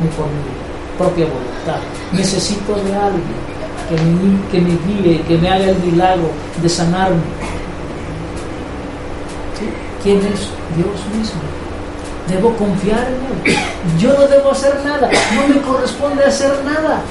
ni 0.00 0.08
por 0.08 0.26
mi 0.26 0.98
propia 0.98 1.26
voluntad. 1.26 1.80
Necesito 2.12 2.74
de 2.74 2.94
alguien 2.94 3.52
que 4.50 4.60
me, 4.60 4.78
guíe, 4.86 5.22
que 5.22 5.36
me 5.36 5.48
haga 5.48 5.70
el 5.70 5.78
milagro 5.78 6.30
de 6.62 6.68
sanarme. 6.68 7.20
¿Quién 10.02 10.18
es 10.18 10.48
Dios 10.74 11.16
mismo? 11.16 11.40
Debo 12.28 12.54
confiar 12.56 13.06
en 13.06 13.50
Él. 13.50 13.56
Yo 13.98 14.12
no 14.14 14.26
debo 14.26 14.50
hacer 14.50 14.80
nada. 14.84 15.10
No 15.34 15.54
me 15.54 15.60
corresponde 15.60 16.24
hacer 16.24 16.52
nada. 16.64 17.02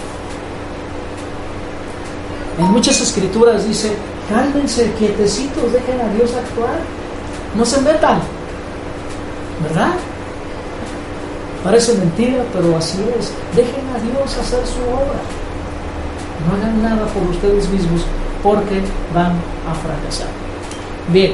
En 2.58 2.66
muchas 2.66 3.00
escrituras 3.02 3.66
dice, 3.68 3.92
cálmense, 4.30 4.92
quietecitos, 4.98 5.72
dejen 5.72 6.02
a 6.02 6.14
Dios 6.14 6.32
actuar. 6.34 6.80
no 7.56 7.66
se 7.66 7.82
metan, 7.82 8.20
¿verdad? 9.64 9.94
Parece 11.64 11.94
mentira, 11.94 12.44
pero 12.54 12.76
así 12.78 13.00
es. 13.20 13.32
Dejen 13.56 13.86
a 13.96 14.00
Dios 14.00 14.38
hacer 14.38 14.66
su 14.66 14.82
obra. 14.82 15.22
No 16.48 16.56
hagan 16.56 16.82
nada 16.82 17.06
por 17.08 17.24
ustedes 17.30 17.70
mismos 17.70 18.02
porque 18.42 18.82
van 19.14 19.34
a 19.70 19.76
fracasar. 19.76 20.28
Bien, 21.10 21.34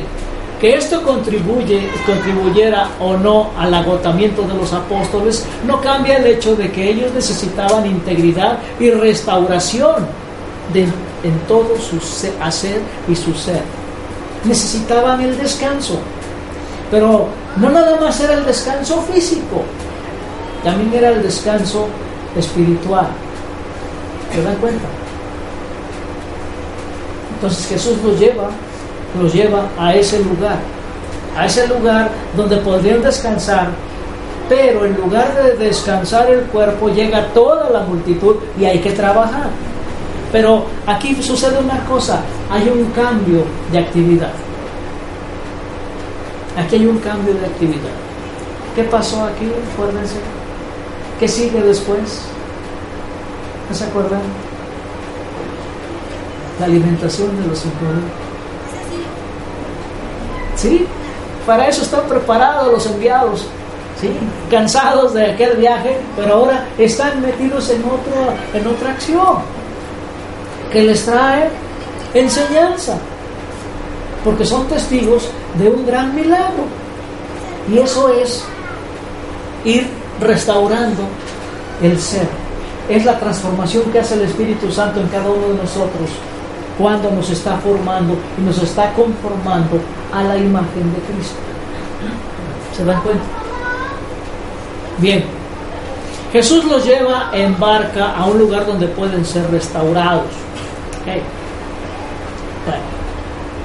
que 0.59 0.75
esto 0.75 1.03
contribuye, 1.03 1.87
contribuyera 2.05 2.89
o 2.99 3.15
no 3.15 3.51
al 3.57 3.73
agotamiento 3.73 4.41
de 4.41 4.55
los 4.55 4.73
apóstoles 4.73 5.45
no 5.65 5.79
cambia 5.81 6.17
el 6.17 6.25
hecho 6.25 6.55
de 6.55 6.71
que 6.71 6.89
ellos 6.89 7.13
necesitaban 7.13 7.85
integridad 7.85 8.57
y 8.79 8.89
restauración 8.89 10.07
de, 10.73 10.81
en 10.81 11.39
todo 11.47 11.77
su 11.77 11.97
hacer 12.41 12.81
y 13.07 13.15
su 13.15 13.33
ser. 13.33 13.61
Necesitaban 14.43 15.21
el 15.21 15.37
descanso, 15.37 15.99
pero 16.91 17.27
no 17.57 17.69
nada 17.69 17.99
más 17.99 18.19
era 18.19 18.33
el 18.33 18.45
descanso 18.45 19.01
físico, 19.01 19.63
también 20.63 20.93
era 20.93 21.09
el 21.09 21.23
descanso 21.23 21.87
espiritual. 22.35 23.07
¿Se 24.33 24.43
dan 24.43 24.55
cuenta? 24.57 24.85
Entonces 27.35 27.67
Jesús 27.67 27.97
los 28.03 28.19
lleva 28.19 28.49
los 29.19 29.33
lleva 29.33 29.67
a 29.77 29.93
ese 29.95 30.19
lugar, 30.19 30.57
a 31.35 31.45
ese 31.45 31.67
lugar 31.67 32.09
donde 32.35 32.57
podrían 32.57 33.01
descansar, 33.01 33.69
pero 34.49 34.85
en 34.85 34.95
lugar 34.95 35.33
de 35.35 35.65
descansar 35.65 36.29
el 36.29 36.41
cuerpo 36.43 36.89
llega 36.89 37.27
toda 37.33 37.69
la 37.69 37.81
multitud 37.81 38.35
y 38.59 38.65
hay 38.65 38.79
que 38.79 38.91
trabajar. 38.91 39.49
Pero 40.31 40.65
aquí 40.85 41.15
sucede 41.21 41.57
una 41.59 41.83
cosa, 41.85 42.19
hay 42.49 42.67
un 42.69 42.85
cambio 42.91 43.43
de 43.71 43.79
actividad. 43.79 44.31
Aquí 46.57 46.75
hay 46.75 46.85
un 46.87 46.97
cambio 46.99 47.35
de 47.35 47.45
actividad. 47.45 47.93
¿Qué 48.75 48.83
pasó 48.83 49.25
aquí? 49.25 49.51
Acuérdense. 49.73 50.15
¿Qué 51.19 51.27
sigue 51.27 51.61
después? 51.61 52.21
¿No 53.69 53.75
se 53.75 53.83
acuerdan? 53.85 54.21
La 56.59 56.65
alimentación 56.65 57.39
de 57.39 57.47
los 57.47 57.59
cinco 57.59 57.75
¿Sí? 60.55 60.87
Para 61.45 61.67
eso 61.67 61.83
están 61.83 62.01
preparados 62.09 62.71
los 62.73 62.85
enviados, 62.87 63.45
¿sí? 64.01 64.09
Cansados 64.49 65.13
de 65.13 65.31
aquel 65.31 65.57
viaje, 65.57 65.97
pero 66.15 66.33
ahora 66.33 66.67
están 66.77 67.21
metidos 67.21 67.69
en, 67.69 67.83
otro, 67.83 68.33
en 68.53 68.67
otra 68.67 68.91
acción 68.91 69.37
que 70.71 70.83
les 70.83 71.05
trae 71.05 71.49
enseñanza, 72.13 72.97
porque 74.23 74.45
son 74.45 74.67
testigos 74.67 75.29
de 75.57 75.69
un 75.69 75.85
gran 75.85 76.15
milagro. 76.15 76.65
Y 77.71 77.79
eso 77.79 78.09
es 78.09 78.43
ir 79.65 79.87
restaurando 80.21 81.03
el 81.81 81.99
ser. 81.99 82.27
Es 82.89 83.05
la 83.05 83.19
transformación 83.19 83.83
que 83.91 83.99
hace 83.99 84.15
el 84.15 84.21
Espíritu 84.21 84.71
Santo 84.71 85.01
en 85.01 85.07
cada 85.07 85.29
uno 85.29 85.49
de 85.49 85.55
nosotros 85.55 86.09
cuando 86.77 87.11
nos 87.11 87.29
está 87.29 87.57
formando 87.57 88.15
y 88.37 88.41
nos 88.41 88.61
está 88.61 88.93
conformando 88.93 89.79
a 90.13 90.23
la 90.23 90.37
imagen 90.37 90.93
de 90.93 90.99
Cristo. 91.11 91.35
¿Se 92.75 92.85
dan 92.85 93.01
cuenta? 93.01 93.23
Bien, 94.99 95.25
Jesús 96.31 96.65
los 96.65 96.85
lleva 96.85 97.29
en 97.33 97.57
barca 97.59 98.13
a 98.15 98.25
un 98.25 98.37
lugar 98.37 98.65
donde 98.65 98.87
pueden 98.87 99.25
ser 99.25 99.49
restaurados. 99.49 100.27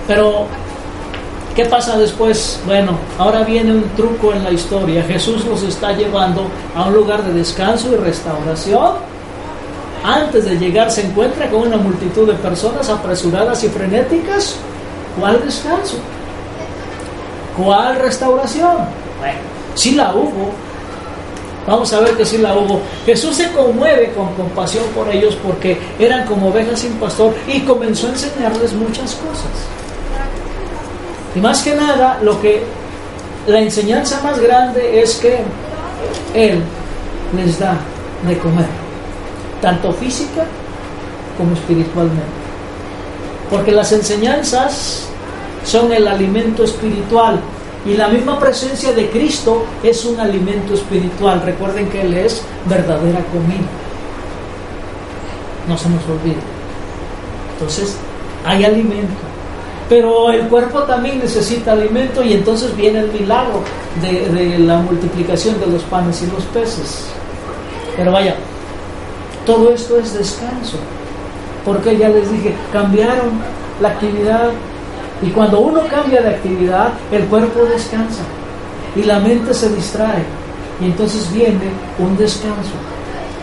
pero, 0.07 0.47
¿qué 1.55 1.65
pasa 1.67 1.99
después? 1.99 2.61
Bueno, 2.67 2.93
ahora 3.19 3.43
viene 3.43 3.73
un 3.73 3.85
truco 3.97 4.33
en 4.33 4.45
la 4.45 4.51
historia. 4.51 5.03
Jesús 5.05 5.45
los 5.45 5.63
está 5.63 5.93
llevando 5.93 6.47
a 6.75 6.87
un 6.87 6.95
lugar 6.95 7.23
de 7.23 7.33
descanso 7.33 7.93
y 7.93 7.97
restauración 7.97 9.13
antes 10.05 10.45
de 10.45 10.57
llegar 10.57 10.91
se 10.91 11.07
encuentra 11.07 11.49
con 11.49 11.61
una 11.63 11.77
multitud 11.77 12.27
de 12.27 12.35
personas 12.35 12.89
apresuradas 12.89 13.63
y 13.63 13.69
frenéticas. 13.69 14.57
¿Cuál 15.19 15.45
descanso? 15.45 15.97
¿Cuál 17.57 17.97
restauración? 17.97 18.79
Bueno, 19.21 19.39
sí 19.75 19.93
la 19.93 20.13
hubo. 20.13 20.51
Vamos 21.69 21.93
a 21.93 22.01
ver 22.01 22.17
que 22.17 22.25
sí 22.25 22.39
la 22.39 22.57
hubo. 22.57 22.81
Jesús 23.07 23.37
se 23.37 23.53
conmueve 23.53 24.13
con 24.13 24.35
compasión 24.35 24.85
por 24.93 25.09
ellos 25.09 25.39
porque 25.41 25.79
eran 26.01 26.27
como 26.27 26.49
ovejas 26.49 26.81
sin 26.81 26.95
pastor 26.95 27.35
y 27.47 27.61
comenzó 27.61 28.09
a 28.09 28.11
enseñarles 28.11 28.73
muchas 28.73 29.15
cosas. 29.15 29.82
Y 31.35 31.41
más 31.41 31.63
que 31.63 31.75
nada, 31.75 32.19
lo 32.23 32.41
que 32.41 32.63
la 33.47 33.61
enseñanza 33.61 34.21
más 34.23 34.39
grande 34.41 35.03
es 35.03 35.17
que 35.17 35.39
Él 36.35 36.63
les 37.37 37.59
da 37.59 37.77
de 38.27 38.39
comer 38.39 38.67
tanto 39.61 39.93
física 39.93 40.45
como 41.39 41.55
espiritualmente. 41.55 42.43
Porque 43.51 43.73
las 43.73 43.93
enseñanzas 43.93 45.07
son 45.65 45.93
el 45.93 46.07
alimento 46.09 46.65
espiritual 46.65 47.41
y 47.87 47.95
la 47.95 48.09
misma 48.09 48.39
presencia 48.39 48.93
de 48.93 49.11
Cristo 49.11 49.65
es 49.83 50.05
un 50.05 50.21
alimento 50.21 50.75
espiritual. 50.75 51.43
Recuerden 51.45 51.89
que 51.89 52.03
Él 52.03 52.15
es 52.15 52.43
verdadera 52.67 53.21
comida. 53.33 53.69
No 55.69 55.79
se 55.79 55.89
nos 55.89 56.03
olvide. 56.05 56.41
Entonces, 57.55 57.97
hay 58.45 58.65
alimento. 58.65 59.32
Pero 59.93 60.31
el 60.31 60.49
cuerpo 60.49 60.85
también 60.85 61.19
necesita 61.19 61.73
alimento 61.73 62.23
y 62.23 62.33
entonces 62.33 62.75
viene 62.75 63.01
el 63.01 63.13
milagro 63.13 63.61
de, 64.01 64.59
la 64.61 64.79
multiplicación 64.79 65.61
de 65.61 65.67
los 65.67 65.83
panes 65.83 66.23
y 66.23 66.35
los 66.35 66.45
peces. 66.45 67.09
Pero 67.95 68.11
vaya, 68.11 68.35
todo 69.45 69.71
esto 69.71 69.99
es 69.99 70.15
descanso. 70.15 70.79
Porque 71.67 71.99
ya 71.99 72.09
les 72.09 72.33
dije, 72.33 72.55
cambiaron 72.73 73.33
la 73.83 73.91
actividad. 73.91 74.49
Y 75.21 75.29
cuando 75.29 75.61
uno 75.61 75.83
cambia 75.91 76.23
de 76.23 76.31
actividad, 76.37 76.95
el 77.11 77.25
cuerpo 77.27 77.67
descansa. 77.67 78.23
Y 78.97 79.03
la 79.03 79.19
mente 79.19 79.53
se 79.53 79.69
distrae. 79.75 80.25
Y 80.81 80.87
entonces 80.87 81.31
viene 81.35 81.69
un 81.99 82.17
descanso. 82.17 82.73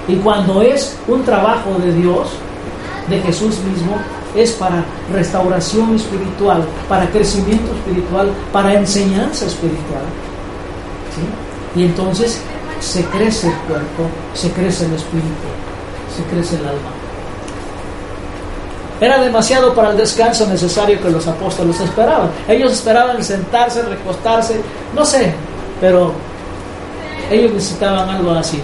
Y 0.07 0.15
cuando 0.15 0.63
es 0.63 0.97
un 1.07 1.23
trabajo 1.23 1.75
de 1.77 1.93
Dios, 1.93 2.29
de 3.07 3.19
Jesús 3.19 3.59
mismo, 3.59 3.97
es 4.35 4.51
para 4.51 4.83
restauración 5.11 5.95
espiritual, 5.95 6.63
para 6.87 7.09
crecimiento 7.09 7.73
espiritual, 7.73 8.31
para 8.51 8.73
enseñanza 8.73 9.45
espiritual. 9.45 10.03
Y 11.75 11.83
entonces 11.83 12.39
se 12.79 13.03
crece 13.05 13.47
el 13.47 13.53
cuerpo, 13.53 14.03
se 14.33 14.51
crece 14.51 14.85
el 14.85 14.93
espíritu 14.93 15.49
crece 16.23 16.55
el 16.55 16.61
alma. 16.61 16.89
Era 19.01 19.21
demasiado 19.21 19.73
para 19.73 19.91
el 19.91 19.97
descanso 19.97 20.45
necesario 20.47 21.01
que 21.01 21.09
los 21.09 21.25
apóstoles 21.27 21.79
esperaban. 21.79 22.29
Ellos 22.47 22.73
esperaban 22.73 23.23
sentarse, 23.23 23.81
recostarse, 23.83 24.59
no 24.93 25.05
sé, 25.05 25.33
pero 25.79 26.11
ellos 27.31 27.53
necesitaban 27.53 28.09
algo 28.09 28.31
así. 28.31 28.59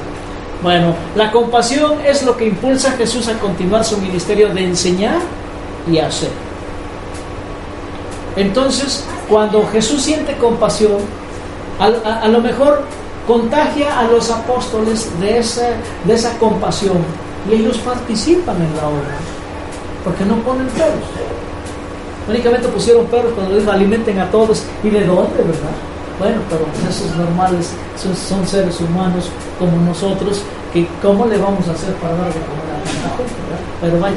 Bueno, 0.61 0.93
la 1.15 1.31
compasión 1.31 1.99
es 2.05 2.23
lo 2.23 2.35
que 2.35 2.47
impulsa 2.47 2.89
a 2.89 2.93
Jesús 2.93 3.27
a 3.27 3.33
continuar 3.33 3.85
su 3.85 3.97
ministerio 3.97 4.49
de 4.49 4.65
enseñar 4.65 5.19
y 5.89 5.99
hacer. 5.99 6.31
Entonces, 8.35 9.03
cuando 9.29 9.65
Jesús 9.67 10.01
siente 10.01 10.35
compasión, 10.37 10.97
a, 11.79 12.27
lo 12.27 12.41
mejor 12.41 12.83
contagia 13.27 13.99
a 13.99 14.03
los 14.03 14.29
apóstoles 14.29 15.09
de 15.19 15.39
esa, 15.39 15.69
de 16.03 16.13
esa 16.13 16.37
compasión 16.37 16.97
y 17.49 17.55
ellos 17.55 17.77
participan 17.79 18.57
en 18.57 18.75
la 18.75 18.87
obra, 18.87 19.17
porque 20.03 20.25
no 20.25 20.35
ponen 20.37 20.67
perros. 20.67 21.03
Únicamente 22.27 22.67
pusieron 22.69 23.05
perros 23.05 23.33
cuando 23.35 23.55
les 23.55 23.67
alimenten 23.67 24.19
a 24.19 24.29
todos. 24.31 24.63
¿Y 24.83 24.89
de 24.89 25.05
dónde, 25.05 25.37
verdad? 25.37 25.75
Bueno, 26.17 26.41
pero 26.49 26.65
esos 26.89 27.15
normales 27.17 27.71
son, 27.95 28.47
seres 28.47 28.79
humanos 28.81 29.29
como 29.59 29.77
nosotros, 29.81 30.41
que 30.73 30.87
¿cómo 31.01 31.25
le 31.25 31.37
vamos 31.37 31.67
a 31.67 31.71
hacer 31.73 31.93
para 31.95 32.15
dar 32.15 32.27
de 32.27 32.39
comer 32.39 32.65
a 32.71 32.83
tanta 32.83 33.17
gente? 33.17 33.33
Pero 33.81 33.99
vaya, 33.99 34.15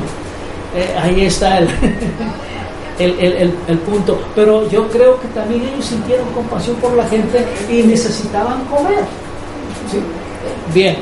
eh, 0.78 0.94
ahí 1.00 1.24
está 1.24 1.58
el, 2.98 3.18
el, 3.18 3.54
el, 3.66 3.78
punto. 3.78 4.20
Pero 4.34 4.68
yo 4.68 4.88
creo 4.88 5.20
que 5.20 5.28
también 5.28 5.62
ellos 5.62 5.84
sintieron 5.84 6.28
compasión 6.30 6.76
por 6.76 6.94
la 6.94 7.06
gente 7.06 7.44
y 7.70 7.82
necesitaban 7.82 8.64
comer. 8.66 9.04
Bien. 10.72 10.96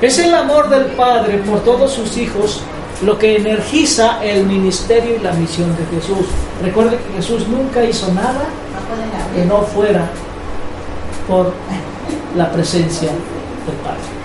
Es 0.00 0.18
el 0.18 0.34
amor 0.34 0.68
del 0.68 0.86
Padre 0.96 1.38
por 1.38 1.60
todos 1.60 1.92
sus 1.92 2.16
hijos 2.16 2.62
lo 3.04 3.18
que 3.18 3.36
energiza 3.36 4.22
el 4.22 4.46
ministerio 4.46 5.16
y 5.16 5.18
la 5.18 5.32
misión 5.32 5.74
de 5.76 5.84
Jesús. 5.96 6.26
Recuerde 6.62 6.96
que 6.96 7.14
Jesús 7.14 7.48
nunca 7.48 7.84
hizo 7.84 8.12
nada 8.12 8.44
que 9.34 9.44
no 9.44 9.62
fuera 9.62 10.08
por 11.26 11.52
la 12.36 12.50
presencia 12.52 13.08
del 13.08 13.76
Padre. 13.82 14.21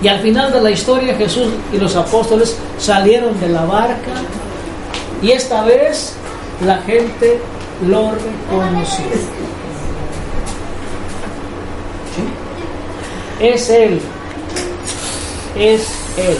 Y 0.00 0.08
al 0.08 0.20
final 0.20 0.52
de 0.52 0.60
la 0.60 0.70
historia 0.70 1.14
Jesús 1.16 1.48
y 1.72 1.78
los 1.78 1.96
apóstoles 1.96 2.56
salieron 2.78 3.38
de 3.40 3.48
la 3.48 3.64
barca 3.64 4.12
y 5.20 5.32
esta 5.32 5.64
vez 5.64 6.14
la 6.64 6.78
gente 6.78 7.40
lo 7.86 8.12
reconoció. 8.12 9.04
Es 13.40 13.70
Él. 13.70 14.00
Es 15.56 15.88
Él. 16.16 16.36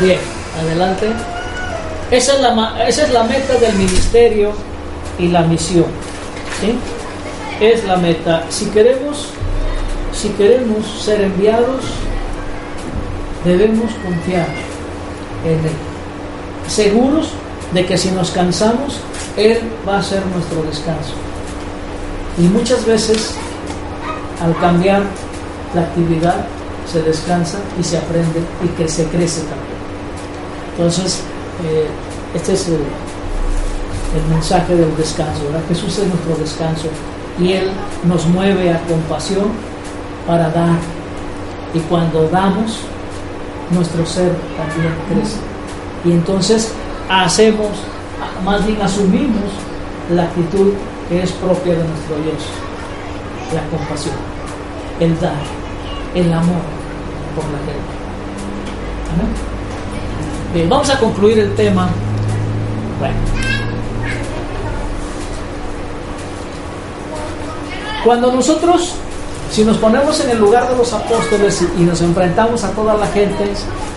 Bien, 0.00 0.18
adelante. 0.62 1.06
Esa 2.10 2.34
es 2.34 2.40
la, 2.40 2.88
esa 2.88 3.02
es 3.04 3.12
la 3.12 3.24
meta 3.24 3.54
del 3.54 3.74
ministerio 3.74 4.52
y 5.18 5.28
la 5.28 5.42
misión. 5.42 5.86
¿sí? 6.60 6.74
Es 7.60 7.84
la 7.84 7.96
meta. 7.96 8.44
Si 8.48 8.66
queremos, 8.66 9.28
si 10.12 10.28
queremos 10.30 10.86
ser 11.02 11.20
enviados, 11.22 11.84
debemos 13.44 13.90
confiar 14.04 14.48
en 15.44 15.58
Él. 15.58 15.72
Seguros 16.68 17.30
de 17.72 17.86
que 17.86 17.96
si 17.96 18.10
nos 18.10 18.30
cansamos, 18.30 19.00
Él 19.36 19.58
va 19.88 19.98
a 19.98 20.02
ser 20.02 20.24
nuestro 20.26 20.62
descanso. 20.62 21.14
Y 22.38 22.42
muchas 22.42 22.84
veces, 22.86 23.34
al 24.42 24.56
cambiar 24.58 25.02
la 25.74 25.82
actividad, 25.82 26.46
se 26.90 27.02
descansa 27.02 27.58
y 27.78 27.84
se 27.84 27.98
aprende 27.98 28.40
y 28.64 28.68
que 28.76 28.88
se 28.88 29.04
crece 29.04 29.42
también. 29.42 29.80
Entonces, 30.72 31.20
eh, 31.64 31.86
este 32.34 32.54
es 32.54 32.68
el, 32.68 32.78
mensaje 34.28 34.74
del 34.74 34.96
descanso. 34.96 35.42
Jesús 35.68 35.98
es 35.98 36.08
nuestro 36.08 36.34
descanso 36.36 36.88
y 37.38 37.52
Él 37.52 37.70
nos 38.04 38.26
mueve 38.26 38.72
a 38.72 38.80
compasión 38.80 39.50
para 40.30 40.48
dar. 40.50 40.78
Y 41.74 41.80
cuando 41.80 42.28
damos, 42.28 42.78
nuestro 43.72 44.06
ser 44.06 44.32
también 44.56 44.94
crece. 45.08 45.38
Y 46.04 46.12
entonces 46.12 46.72
hacemos, 47.08 47.70
más 48.44 48.64
bien 48.64 48.80
asumimos 48.80 49.50
la 50.14 50.22
actitud 50.22 50.72
que 51.08 51.24
es 51.24 51.32
propia 51.32 51.72
de 51.72 51.84
nuestro 51.84 52.16
Dios, 52.22 52.44
la 53.52 53.76
compasión, 53.76 54.14
el 55.00 55.18
dar, 55.18 55.32
el 56.14 56.32
amor 56.32 56.62
por 57.34 57.44
la 57.46 57.58
gente. 57.58 57.92
Amén. 59.12 59.32
Bien, 60.54 60.68
vamos 60.68 60.90
a 60.90 60.98
concluir 61.00 61.40
el 61.40 61.56
tema. 61.56 61.88
Bueno. 63.00 63.16
Cuando 68.04 68.32
nosotros, 68.32 68.94
si 69.50 69.64
nos 69.64 69.78
ponemos 69.78 70.20
en 70.20 70.30
el 70.30 70.38
lugar 70.38 70.68
de 70.68 70.76
los 70.76 70.92
apóstoles 70.92 71.64
y, 71.76 71.82
nos 71.82 72.00
enfrentamos 72.00 72.62
a 72.62 72.70
toda 72.70 72.94
la 72.94 73.06
gente, 73.08 73.44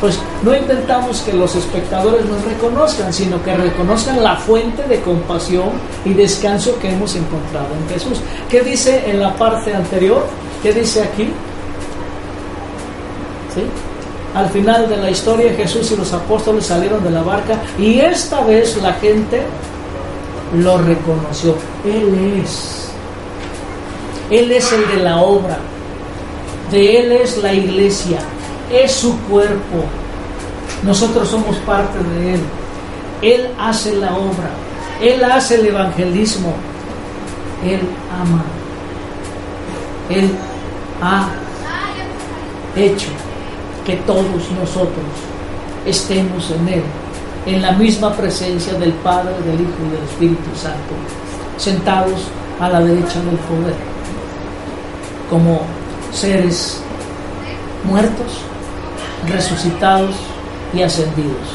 pues 0.02 0.20
no 0.42 0.56
intentamos 0.56 1.22
que 1.22 1.34
los 1.34 1.56
espectadores 1.56 2.26
nos 2.26 2.44
reconozcan, 2.44 3.14
sino 3.14 3.42
que 3.44 3.56
reconozcan 3.56 4.24
la 4.24 4.36
fuente 4.36 4.84
de 4.84 5.00
compasión 5.02 5.70
y 6.06 6.14
descanso 6.14 6.78
que 6.80 6.92
hemos 6.92 7.16
encontrado 7.16 7.68
en 7.80 7.94
Jesús. 7.94 8.20
¿Qué 8.50 8.62
dice 8.62 9.04
en 9.10 9.20
la 9.20 9.36
parte 9.36 9.74
anterior? 9.74 10.26
¿Qué 10.64 10.74
dice 10.74 11.04
aquí? 11.04 11.32
¿Sí? 13.54 13.62
Al 14.34 14.50
final 14.50 14.90
de 14.90 14.98
la 14.98 15.12
historia 15.12 15.54
Jesús 15.54 15.92
y 15.92 15.96
los 15.96 16.12
apóstoles 16.14 16.66
salieron 16.66 17.04
de 17.04 17.12
la 17.12 17.22
barca 17.22 17.62
y 17.78 18.00
esta 18.00 18.42
vez 18.42 18.82
la 18.82 18.94
gente 18.94 19.44
lo 20.58 20.80
reconoció. 20.80 21.56
Él 21.86 22.42
es. 22.44 22.83
Él 24.30 24.52
es 24.52 24.72
el 24.72 24.88
de 24.88 25.04
la 25.04 25.22
obra. 25.22 25.58
De 26.72 27.00
Él 27.00 27.12
es 27.12 27.38
la 27.38 27.54
iglesia. 27.54 28.20
Es 28.72 28.92
su 28.92 29.18
cuerpo. 29.22 29.84
Nosotros 30.84 31.30
somos 31.30 31.56
parte 31.58 31.98
de 32.00 32.36
Él. 32.36 32.42
Él 33.22 33.48
hace 33.60 33.96
la 33.96 34.16
obra. 34.16 34.50
Él 35.02 35.24
hace 35.24 35.56
el 35.56 35.68
evangelismo. 35.68 36.54
Él 37.66 37.82
ama. 38.22 38.44
Él 40.10 40.30
ha 41.02 41.30
hecho 42.76 43.10
que 43.86 43.96
todos 43.98 44.52
nosotros 44.60 45.06
estemos 45.86 46.52
en 46.52 46.68
Él, 46.68 46.84
en 47.46 47.62
la 47.62 47.74
misma 47.74 48.14
presencia 48.14 48.74
del 48.74 48.94
Padre, 48.94 49.34
del 49.46 49.62
Hijo 49.62 49.74
y 49.88 49.96
del 49.96 50.04
Espíritu 50.04 50.56
Santo, 50.56 50.94
sentados 51.58 52.22
a 52.60 52.70
la 52.70 52.80
derecha 52.80 53.20
del 53.20 53.38
poder, 53.38 53.76
como 55.34 55.62
seres 56.12 56.80
muertos, 57.86 58.38
resucitados 59.28 60.14
y 60.76 60.84
ascendidos, 60.84 61.48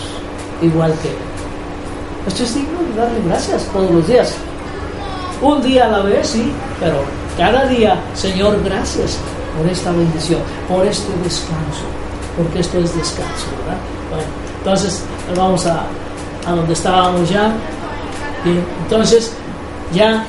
igual 0.60 0.92
que 1.00 1.10
Él. 1.10 1.16
Esto 2.26 2.42
es 2.42 2.56
digno 2.56 2.80
de 2.80 3.00
darle 3.00 3.20
gracias 3.24 3.62
todos 3.72 3.88
los 3.92 4.08
días. 4.08 4.34
Un 5.40 5.62
día 5.62 5.86
a 5.86 5.90
la 5.90 6.00
vez, 6.00 6.26
sí, 6.26 6.52
pero 6.80 7.04
cada 7.36 7.66
día, 7.66 7.94
Señor, 8.14 8.60
gracias 8.64 9.16
por 9.56 9.70
esta 9.70 9.92
bendición, 9.92 10.40
por 10.68 10.84
este 10.84 11.12
descanso 11.22 11.84
porque 12.36 12.60
esto 12.60 12.78
es 12.78 12.96
descanso, 12.96 13.46
¿verdad? 13.58 13.78
Bueno, 14.10 14.24
entonces 14.58 15.02
vamos 15.36 15.66
a, 15.66 15.82
a 16.46 16.52
donde 16.52 16.72
estábamos 16.72 17.28
ya. 17.28 17.52
Bien, 18.44 18.64
entonces 18.84 19.32
ya 19.92 20.24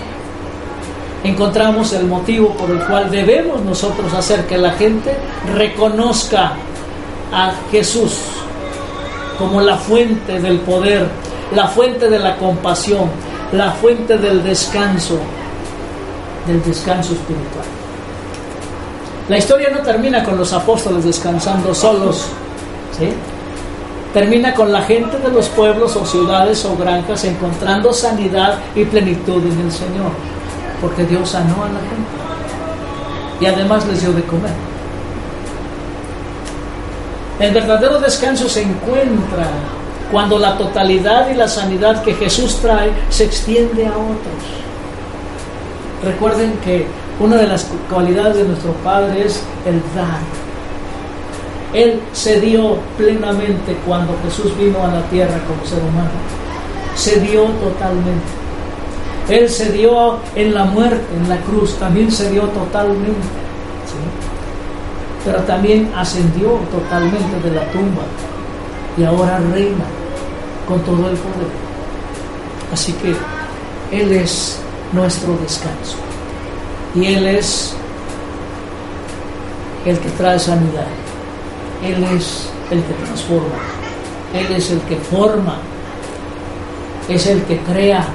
encontramos 1.23 1.93
el 1.93 2.05
motivo 2.05 2.53
por 2.53 2.69
el 2.71 2.79
cual 2.85 3.09
debemos 3.11 3.61
nosotros 3.61 4.13
hacer 4.13 4.45
que 4.45 4.57
la 4.57 4.71
gente 4.71 5.13
reconozca 5.55 6.53
a 7.31 7.53
Jesús 7.71 8.17
como 9.37 9.61
la 9.61 9.77
fuente 9.77 10.39
del 10.39 10.59
poder, 10.59 11.07
la 11.55 11.67
fuente 11.67 12.09
de 12.09 12.19
la 12.19 12.35
compasión, 12.37 13.09
la 13.53 13.71
fuente 13.71 14.17
del 14.17 14.43
descanso, 14.43 15.17
del 16.45 16.63
descanso 16.63 17.13
espiritual. 17.13 17.65
La 19.29 19.37
historia 19.37 19.69
no 19.69 19.79
termina 19.79 20.23
con 20.23 20.37
los 20.37 20.51
apóstoles 20.53 21.05
descansando 21.05 21.73
solos, 21.73 22.25
¿sí? 22.97 23.09
Termina 24.13 24.55
con 24.55 24.71
la 24.71 24.81
gente 24.81 25.19
de 25.19 25.29
los 25.29 25.47
pueblos 25.49 25.95
o 25.95 26.05
ciudades 26.05 26.65
o 26.65 26.75
granjas 26.75 27.23
encontrando 27.25 27.93
sanidad 27.93 28.57
y 28.75 28.83
plenitud 28.85 29.43
en 29.43 29.59
el 29.59 29.71
Señor, 29.71 30.11
porque 30.81 31.05
Dios 31.05 31.29
sanó 31.29 31.63
a 31.63 31.67
la 31.67 31.79
gente 31.79 32.19
y 33.39 33.45
además 33.45 33.85
les 33.87 34.01
dio 34.01 34.13
de 34.13 34.23
comer. 34.23 34.51
El 37.39 37.53
verdadero 37.53 37.99
descanso 37.99 38.49
se 38.49 38.63
encuentra 38.63 39.47
cuando 40.11 40.37
la 40.37 40.57
totalidad 40.57 41.29
y 41.29 41.35
la 41.35 41.47
sanidad 41.47 42.03
que 42.03 42.13
Jesús 42.13 42.57
trae 42.61 42.91
se 43.09 43.25
extiende 43.25 43.85
a 43.85 43.91
otros. 43.91 44.59
Recuerden 46.03 46.53
que 46.63 46.85
una 47.19 47.37
de 47.37 47.47
las 47.47 47.67
cualidades 47.89 48.37
de 48.37 48.43
nuestro 48.45 48.71
Padre 48.83 49.25
es 49.25 49.41
el 49.65 49.81
dar. 49.95 50.19
Él 51.73 52.01
se 52.13 52.41
dio 52.41 52.77
plenamente 52.97 53.77
cuando 53.85 54.15
Jesús 54.23 54.57
vino 54.57 54.83
a 54.83 54.87
la 54.87 55.01
tierra 55.03 55.37
como 55.47 55.63
ser 55.65 55.79
humano. 55.79 56.09
Se 56.95 57.19
dio 57.19 57.43
totalmente. 57.43 58.38
Él 59.29 59.49
se 59.49 59.71
dio 59.71 60.17
en 60.35 60.53
la 60.53 60.65
muerte, 60.65 61.05
en 61.15 61.29
la 61.29 61.37
cruz, 61.41 61.75
también 61.77 62.11
se 62.11 62.31
dio 62.31 62.43
totalmente. 62.43 63.27
Pero 65.23 65.39
también 65.39 65.91
ascendió 65.95 66.59
totalmente 66.71 67.39
de 67.43 67.55
la 67.55 67.71
tumba 67.71 68.03
y 68.97 69.03
ahora 69.03 69.39
reina 69.53 69.85
con 70.67 70.81
todo 70.81 71.09
el 71.09 71.17
poder. 71.17 71.49
Así 72.73 72.93
que 72.93 73.15
Él 73.91 74.11
es 74.13 74.59
nuestro 74.93 75.37
descanso 75.37 75.97
y 76.95 77.05
Él 77.05 77.27
es 77.27 77.75
el 79.85 79.97
que 79.99 80.09
trae 80.09 80.39
sanidad. 80.39 80.87
Él 81.83 82.03
es 82.15 82.49
el 82.71 82.83
que 82.83 82.93
transforma. 82.93 83.59
Él 84.33 84.55
es 84.55 84.71
el 84.71 84.81
que 84.81 84.95
forma. 84.97 85.57
Es 87.07 87.27
el 87.27 87.41
que 87.43 87.57
crea. 87.59 88.05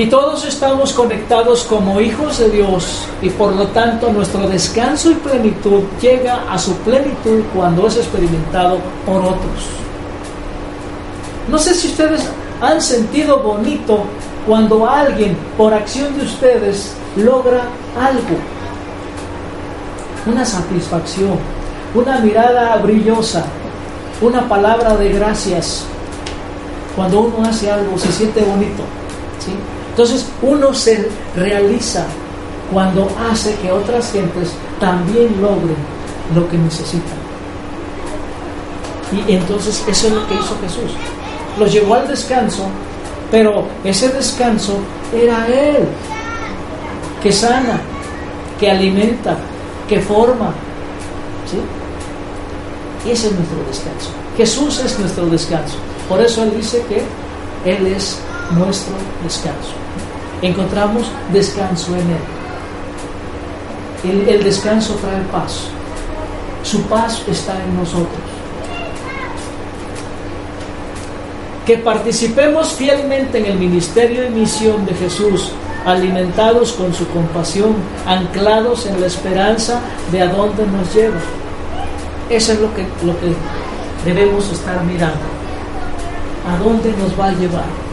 Y 0.00 0.06
todos 0.06 0.46
estamos 0.46 0.94
conectados 0.94 1.64
como 1.64 2.00
hijos 2.00 2.38
de 2.38 2.48
Dios 2.48 3.04
y 3.20 3.28
por 3.28 3.54
lo 3.54 3.66
tanto 3.66 4.10
nuestro 4.10 4.48
descanso 4.48 5.10
y 5.10 5.14
plenitud 5.16 5.82
llega 6.00 6.50
a 6.50 6.58
su 6.58 6.74
plenitud 6.76 7.42
cuando 7.54 7.86
es 7.86 7.98
experimentado 7.98 8.78
por 9.04 9.16
otros. 9.18 9.66
No 11.50 11.58
sé 11.58 11.74
si 11.74 11.88
ustedes 11.88 12.26
han 12.62 12.80
sentido 12.80 13.40
bonito 13.40 14.04
cuando 14.46 14.88
alguien, 14.88 15.36
por 15.58 15.74
acción 15.74 16.16
de 16.16 16.24
ustedes, 16.24 16.94
logra 17.16 17.64
algo. 18.00 18.38
Una 20.24 20.46
satisfacción, 20.46 21.36
una 21.94 22.20
mirada 22.20 22.74
brillosa, 22.76 23.44
una 24.22 24.48
palabra 24.48 24.96
de 24.96 25.10
gracias. 25.10 25.84
Cuando 26.96 27.20
uno 27.20 27.46
hace 27.46 27.70
algo, 27.70 27.98
se 27.98 28.10
siente 28.10 28.40
bonito. 28.40 28.82
¿sí? 29.40 29.52
Entonces, 29.90 30.26
uno 30.42 30.72
se 30.72 31.08
realiza 31.36 32.06
cuando 32.72 33.08
hace 33.30 33.54
que 33.56 33.72
otras 33.72 34.12
gentes 34.12 34.50
también 34.78 35.40
logren 35.40 35.76
lo 36.34 36.48
que 36.48 36.56
necesitan. 36.56 37.18
Y 39.12 39.32
entonces 39.32 39.82
eso 39.88 40.06
es 40.06 40.12
lo 40.12 40.26
que 40.28 40.34
hizo 40.34 40.56
Jesús. 40.62 40.92
Los 41.58 41.72
llevó 41.72 41.94
al 41.94 42.06
descanso, 42.06 42.66
pero 43.30 43.64
ese 43.82 44.08
descanso 44.08 44.78
era 45.12 45.46
Él, 45.48 45.84
que 47.20 47.32
sana, 47.32 47.80
que 48.58 48.70
alimenta, 48.70 49.36
que 49.88 50.00
forma. 50.00 50.54
¿sí? 51.50 53.10
Ese 53.10 53.28
es 53.28 53.32
nuestro 53.32 53.58
descanso. 53.66 54.10
Jesús 54.36 54.78
es 54.84 54.98
nuestro 54.98 55.26
descanso. 55.26 55.76
Por 56.08 56.20
eso 56.20 56.44
Él 56.44 56.52
dice 56.56 56.82
que 56.88 57.02
Él 57.68 57.86
es 57.88 58.16
nuestro 58.50 58.94
descanso. 59.22 59.74
Encontramos 60.42 61.10
descanso 61.32 61.94
en 61.94 62.00
Él. 62.00 62.18
El, 64.28 64.42
descanso 64.42 64.94
trae 64.94 65.20
paz. 65.30 65.66
Su 66.62 66.80
paz 66.82 67.22
está 67.28 67.62
en 67.62 67.76
nosotros. 67.76 68.08
Que 71.66 71.76
participemos 71.76 72.72
fielmente 72.72 73.38
en 73.38 73.46
el 73.46 73.58
ministerio 73.58 74.26
y 74.26 74.30
misión 74.30 74.86
de 74.86 74.94
Jesús, 74.94 75.52
alimentados 75.84 76.72
con 76.72 76.94
su 76.94 77.06
compasión, 77.08 77.74
anclados 78.06 78.86
en 78.86 79.00
la 79.00 79.06
esperanza 79.06 79.80
de 80.10 80.22
a 80.22 80.28
dónde 80.28 80.66
nos 80.66 80.94
lleva. 80.94 81.20
Eso 82.30 82.52
es 82.52 82.60
lo 82.60 82.74
que, 82.74 82.86
lo 83.04 83.18
que 83.20 83.34
debemos 84.04 84.50
estar 84.50 84.82
mirando. 84.84 85.18
¿A 86.48 86.56
dónde 86.56 86.92
nos 86.92 87.20
va 87.20 87.26
a 87.26 87.32
llevar? 87.32 87.89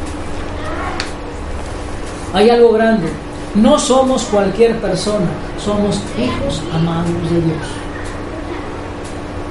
Hay 2.38 2.52
algo 2.52 2.72
grande. 2.74 3.08
No 3.56 3.80
somos 3.80 4.22
cualquier 4.26 4.80
persona, 4.80 5.26
somos 5.58 6.00
hijos 6.20 6.62
amados 6.72 7.32
de 7.32 7.42
Dios. 7.42 7.68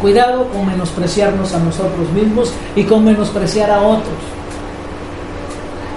Cuidado 0.00 0.46
con 0.50 0.66
menospreciarnos 0.66 1.52
a 1.52 1.58
nosotros 1.58 2.08
mismos 2.14 2.52
y 2.76 2.84
con 2.84 3.04
menospreciar 3.04 3.72
a 3.72 3.80
otros. 3.80 4.14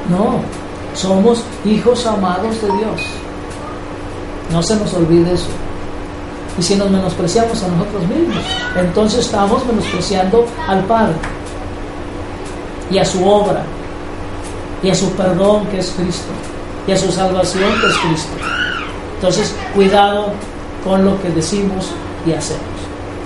No, 0.09 0.39
somos 0.95 1.43
hijos 1.63 2.07
amados 2.07 2.59
de 2.59 2.67
Dios. 2.69 3.01
No 4.51 4.63
se 4.63 4.75
nos 4.77 4.91
olvide 4.95 5.31
eso. 5.31 5.49
Y 6.57 6.63
si 6.63 6.73
nos 6.73 6.89
menospreciamos 6.89 7.61
a 7.61 7.67
nosotros 7.67 8.01
mismos, 8.07 8.43
entonces 8.75 9.19
estamos 9.27 9.63
menospreciando 9.67 10.43
al 10.67 10.83
Padre 10.85 11.13
y 12.89 12.97
a 12.97 13.05
su 13.05 13.23
obra 13.23 13.61
y 14.81 14.89
a 14.89 14.95
su 14.95 15.11
perdón 15.11 15.67
que 15.67 15.77
es 15.77 15.91
Cristo 15.95 16.31
y 16.87 16.91
a 16.91 16.97
su 16.97 17.11
salvación 17.11 17.71
que 17.81 17.87
es 17.87 17.97
Cristo. 17.97 18.31
Entonces, 19.15 19.55
cuidado 19.75 20.31
con 20.83 21.05
lo 21.05 21.21
que 21.21 21.29
decimos 21.29 21.87
y 22.25 22.31
hacemos. 22.31 22.63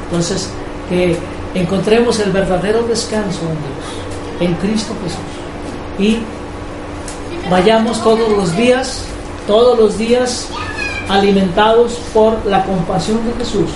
Entonces, 0.05 0.49
que 0.89 1.17
encontremos 1.53 2.19
el 2.19 2.31
verdadero 2.31 2.83
descanso 2.83 3.41
en 3.41 4.47
Dios, 4.47 4.51
en 4.51 4.53
Cristo 4.55 4.93
Jesús. 5.03 5.19
Y 5.99 6.23
vayamos 7.49 8.03
todos 8.03 8.29
los 8.29 8.55
días, 8.55 9.05
todos 9.47 9.77
los 9.77 9.97
días 9.97 10.47
alimentados 11.09 11.99
por 12.13 12.45
la 12.45 12.63
compasión 12.65 13.19
de 13.27 13.33
Jesús, 13.33 13.69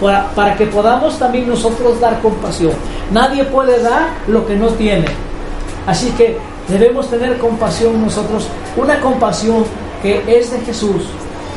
para, 0.00 0.30
para, 0.30 0.56
que 0.56 0.66
podamos 0.66 1.18
también 1.18 1.48
nosotros 1.48 2.00
dar 2.00 2.20
compasión. 2.20 2.72
Nadie 3.10 3.44
puede 3.44 3.82
dar 3.82 4.08
lo 4.28 4.46
que 4.46 4.56
no 4.56 4.68
tiene. 4.68 5.06
Así 5.86 6.10
que 6.12 6.38
debemos 6.68 7.10
tener 7.10 7.38
compasión 7.38 8.00
nosotros, 8.02 8.46
una 8.80 9.00
compasión 9.00 9.64
que 10.02 10.22
es 10.26 10.50
de 10.50 10.60
Jesús, 10.60 11.04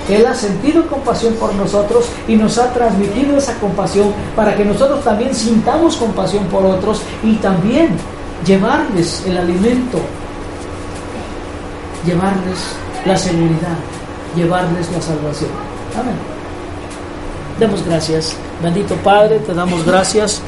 Él 0.09 0.25
ha 0.25 0.36
sentido 0.36 0.86
compasión 0.88 1.33
por 1.36 1.53
nosotros 1.55 2.05
y 2.27 2.36
nos 2.36 2.57
ha 2.57 2.73
transmitido 2.73 3.38
esa 3.38 3.57
compasión 3.59 4.13
para 4.36 4.55
que 4.55 4.65
nosotros 4.65 5.03
también 5.03 5.33
sintamos 5.33 5.95
compasión 5.95 6.45
por 6.45 6.65
otros 6.65 7.01
y 7.23 7.36
también 7.36 7.95
llevarles 8.45 9.23
el 9.25 9.38
alimento, 9.38 9.99
llevarles 12.05 12.59
la 13.05 13.17
seguridad, 13.17 13.77
llevarles 14.36 14.91
la 14.91 15.01
salvación. 15.01 15.51
Amén. 15.97 16.15
Demos 17.59 17.86
gracias. 17.86 18.36
Bendito 18.62 18.95
Padre, 18.95 19.39
te 19.39 19.53
damos 19.53 19.86
gracias 19.86 20.41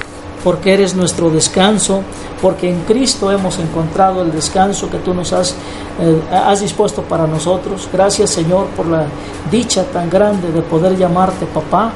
porque 0.45 0.73
eres 0.73 0.93
nuestro 0.93 1.31
descanso, 1.31 2.03
porque 2.39 2.69
en 2.69 2.81
Cristo 2.81 3.31
hemos 3.31 3.57
encontrado 3.57 4.21
el 4.21 4.31
descanso 4.31 4.91
que 4.91 4.99
tú 4.99 5.11
nos 5.11 5.33
has, 5.33 5.55
eh, 5.99 6.21
has 6.31 6.61
dispuesto 6.61 7.01
para 7.01 7.25
nosotros. 7.25 7.89
Gracias 7.91 8.29
Señor 8.29 8.67
por 8.77 8.85
la 8.85 9.07
dicha 9.49 9.83
tan 9.85 10.07
grande 10.07 10.51
de 10.51 10.61
poder 10.61 10.95
llamarte 10.95 11.47
papá, 11.47 11.91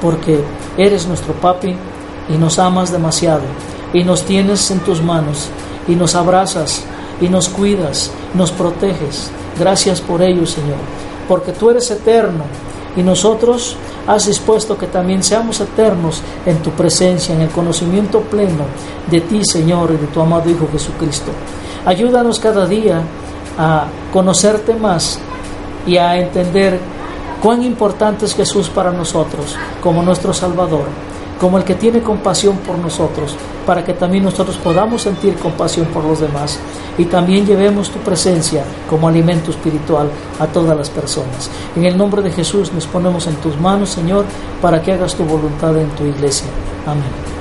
porque 0.00 0.40
eres 0.78 1.06
nuestro 1.06 1.34
papi 1.34 1.76
y 2.30 2.38
nos 2.38 2.58
amas 2.58 2.90
demasiado 2.90 3.42
y 3.92 4.04
nos 4.04 4.22
tienes 4.22 4.70
en 4.70 4.80
tus 4.80 5.02
manos 5.02 5.50
y 5.86 5.96
nos 5.96 6.14
abrazas 6.14 6.82
y 7.20 7.28
nos 7.28 7.50
cuidas, 7.50 8.10
nos 8.32 8.52
proteges. 8.52 9.30
Gracias 9.58 10.00
por 10.00 10.22
ello 10.22 10.46
Señor, 10.46 10.78
porque 11.28 11.52
tú 11.52 11.68
eres 11.68 11.90
eterno 11.90 12.44
y 12.96 13.02
nosotros 13.02 13.76
has 14.06 14.26
dispuesto 14.26 14.76
que 14.76 14.86
también 14.86 15.22
seamos 15.22 15.60
eternos 15.60 16.22
en 16.44 16.58
tu 16.58 16.70
presencia, 16.70 17.34
en 17.34 17.42
el 17.42 17.50
conocimiento 17.50 18.20
pleno 18.20 18.64
de 19.10 19.20
ti, 19.20 19.44
Señor, 19.44 19.90
y 19.92 19.96
de 19.98 20.06
tu 20.06 20.20
amado 20.20 20.50
Hijo 20.50 20.68
Jesucristo. 20.72 21.30
Ayúdanos 21.84 22.38
cada 22.38 22.66
día 22.66 23.02
a 23.58 23.86
conocerte 24.12 24.74
más 24.74 25.20
y 25.86 25.96
a 25.98 26.16
entender 26.16 26.80
cuán 27.42 27.62
importante 27.62 28.24
es 28.24 28.34
Jesús 28.34 28.68
para 28.68 28.90
nosotros 28.90 29.56
como 29.82 30.02
nuestro 30.02 30.32
Salvador 30.32 30.86
como 31.40 31.58
el 31.58 31.64
que 31.64 31.74
tiene 31.74 32.00
compasión 32.00 32.58
por 32.58 32.78
nosotros, 32.78 33.36
para 33.66 33.84
que 33.84 33.94
también 33.94 34.24
nosotros 34.24 34.56
podamos 34.56 35.02
sentir 35.02 35.34
compasión 35.36 35.86
por 35.86 36.04
los 36.04 36.20
demás 36.20 36.58
y 36.98 37.04
también 37.04 37.46
llevemos 37.46 37.90
tu 37.90 37.98
presencia 37.98 38.64
como 38.88 39.08
alimento 39.08 39.50
espiritual 39.50 40.08
a 40.38 40.46
todas 40.46 40.76
las 40.76 40.88
personas. 40.88 41.50
En 41.74 41.84
el 41.84 41.96
nombre 41.96 42.22
de 42.22 42.30
Jesús 42.30 42.72
nos 42.72 42.86
ponemos 42.86 43.26
en 43.26 43.34
tus 43.36 43.58
manos, 43.60 43.90
Señor, 43.90 44.24
para 44.62 44.80
que 44.80 44.92
hagas 44.92 45.14
tu 45.14 45.24
voluntad 45.24 45.76
en 45.76 45.90
tu 45.90 46.04
iglesia. 46.04 46.48
Amén. 46.86 47.35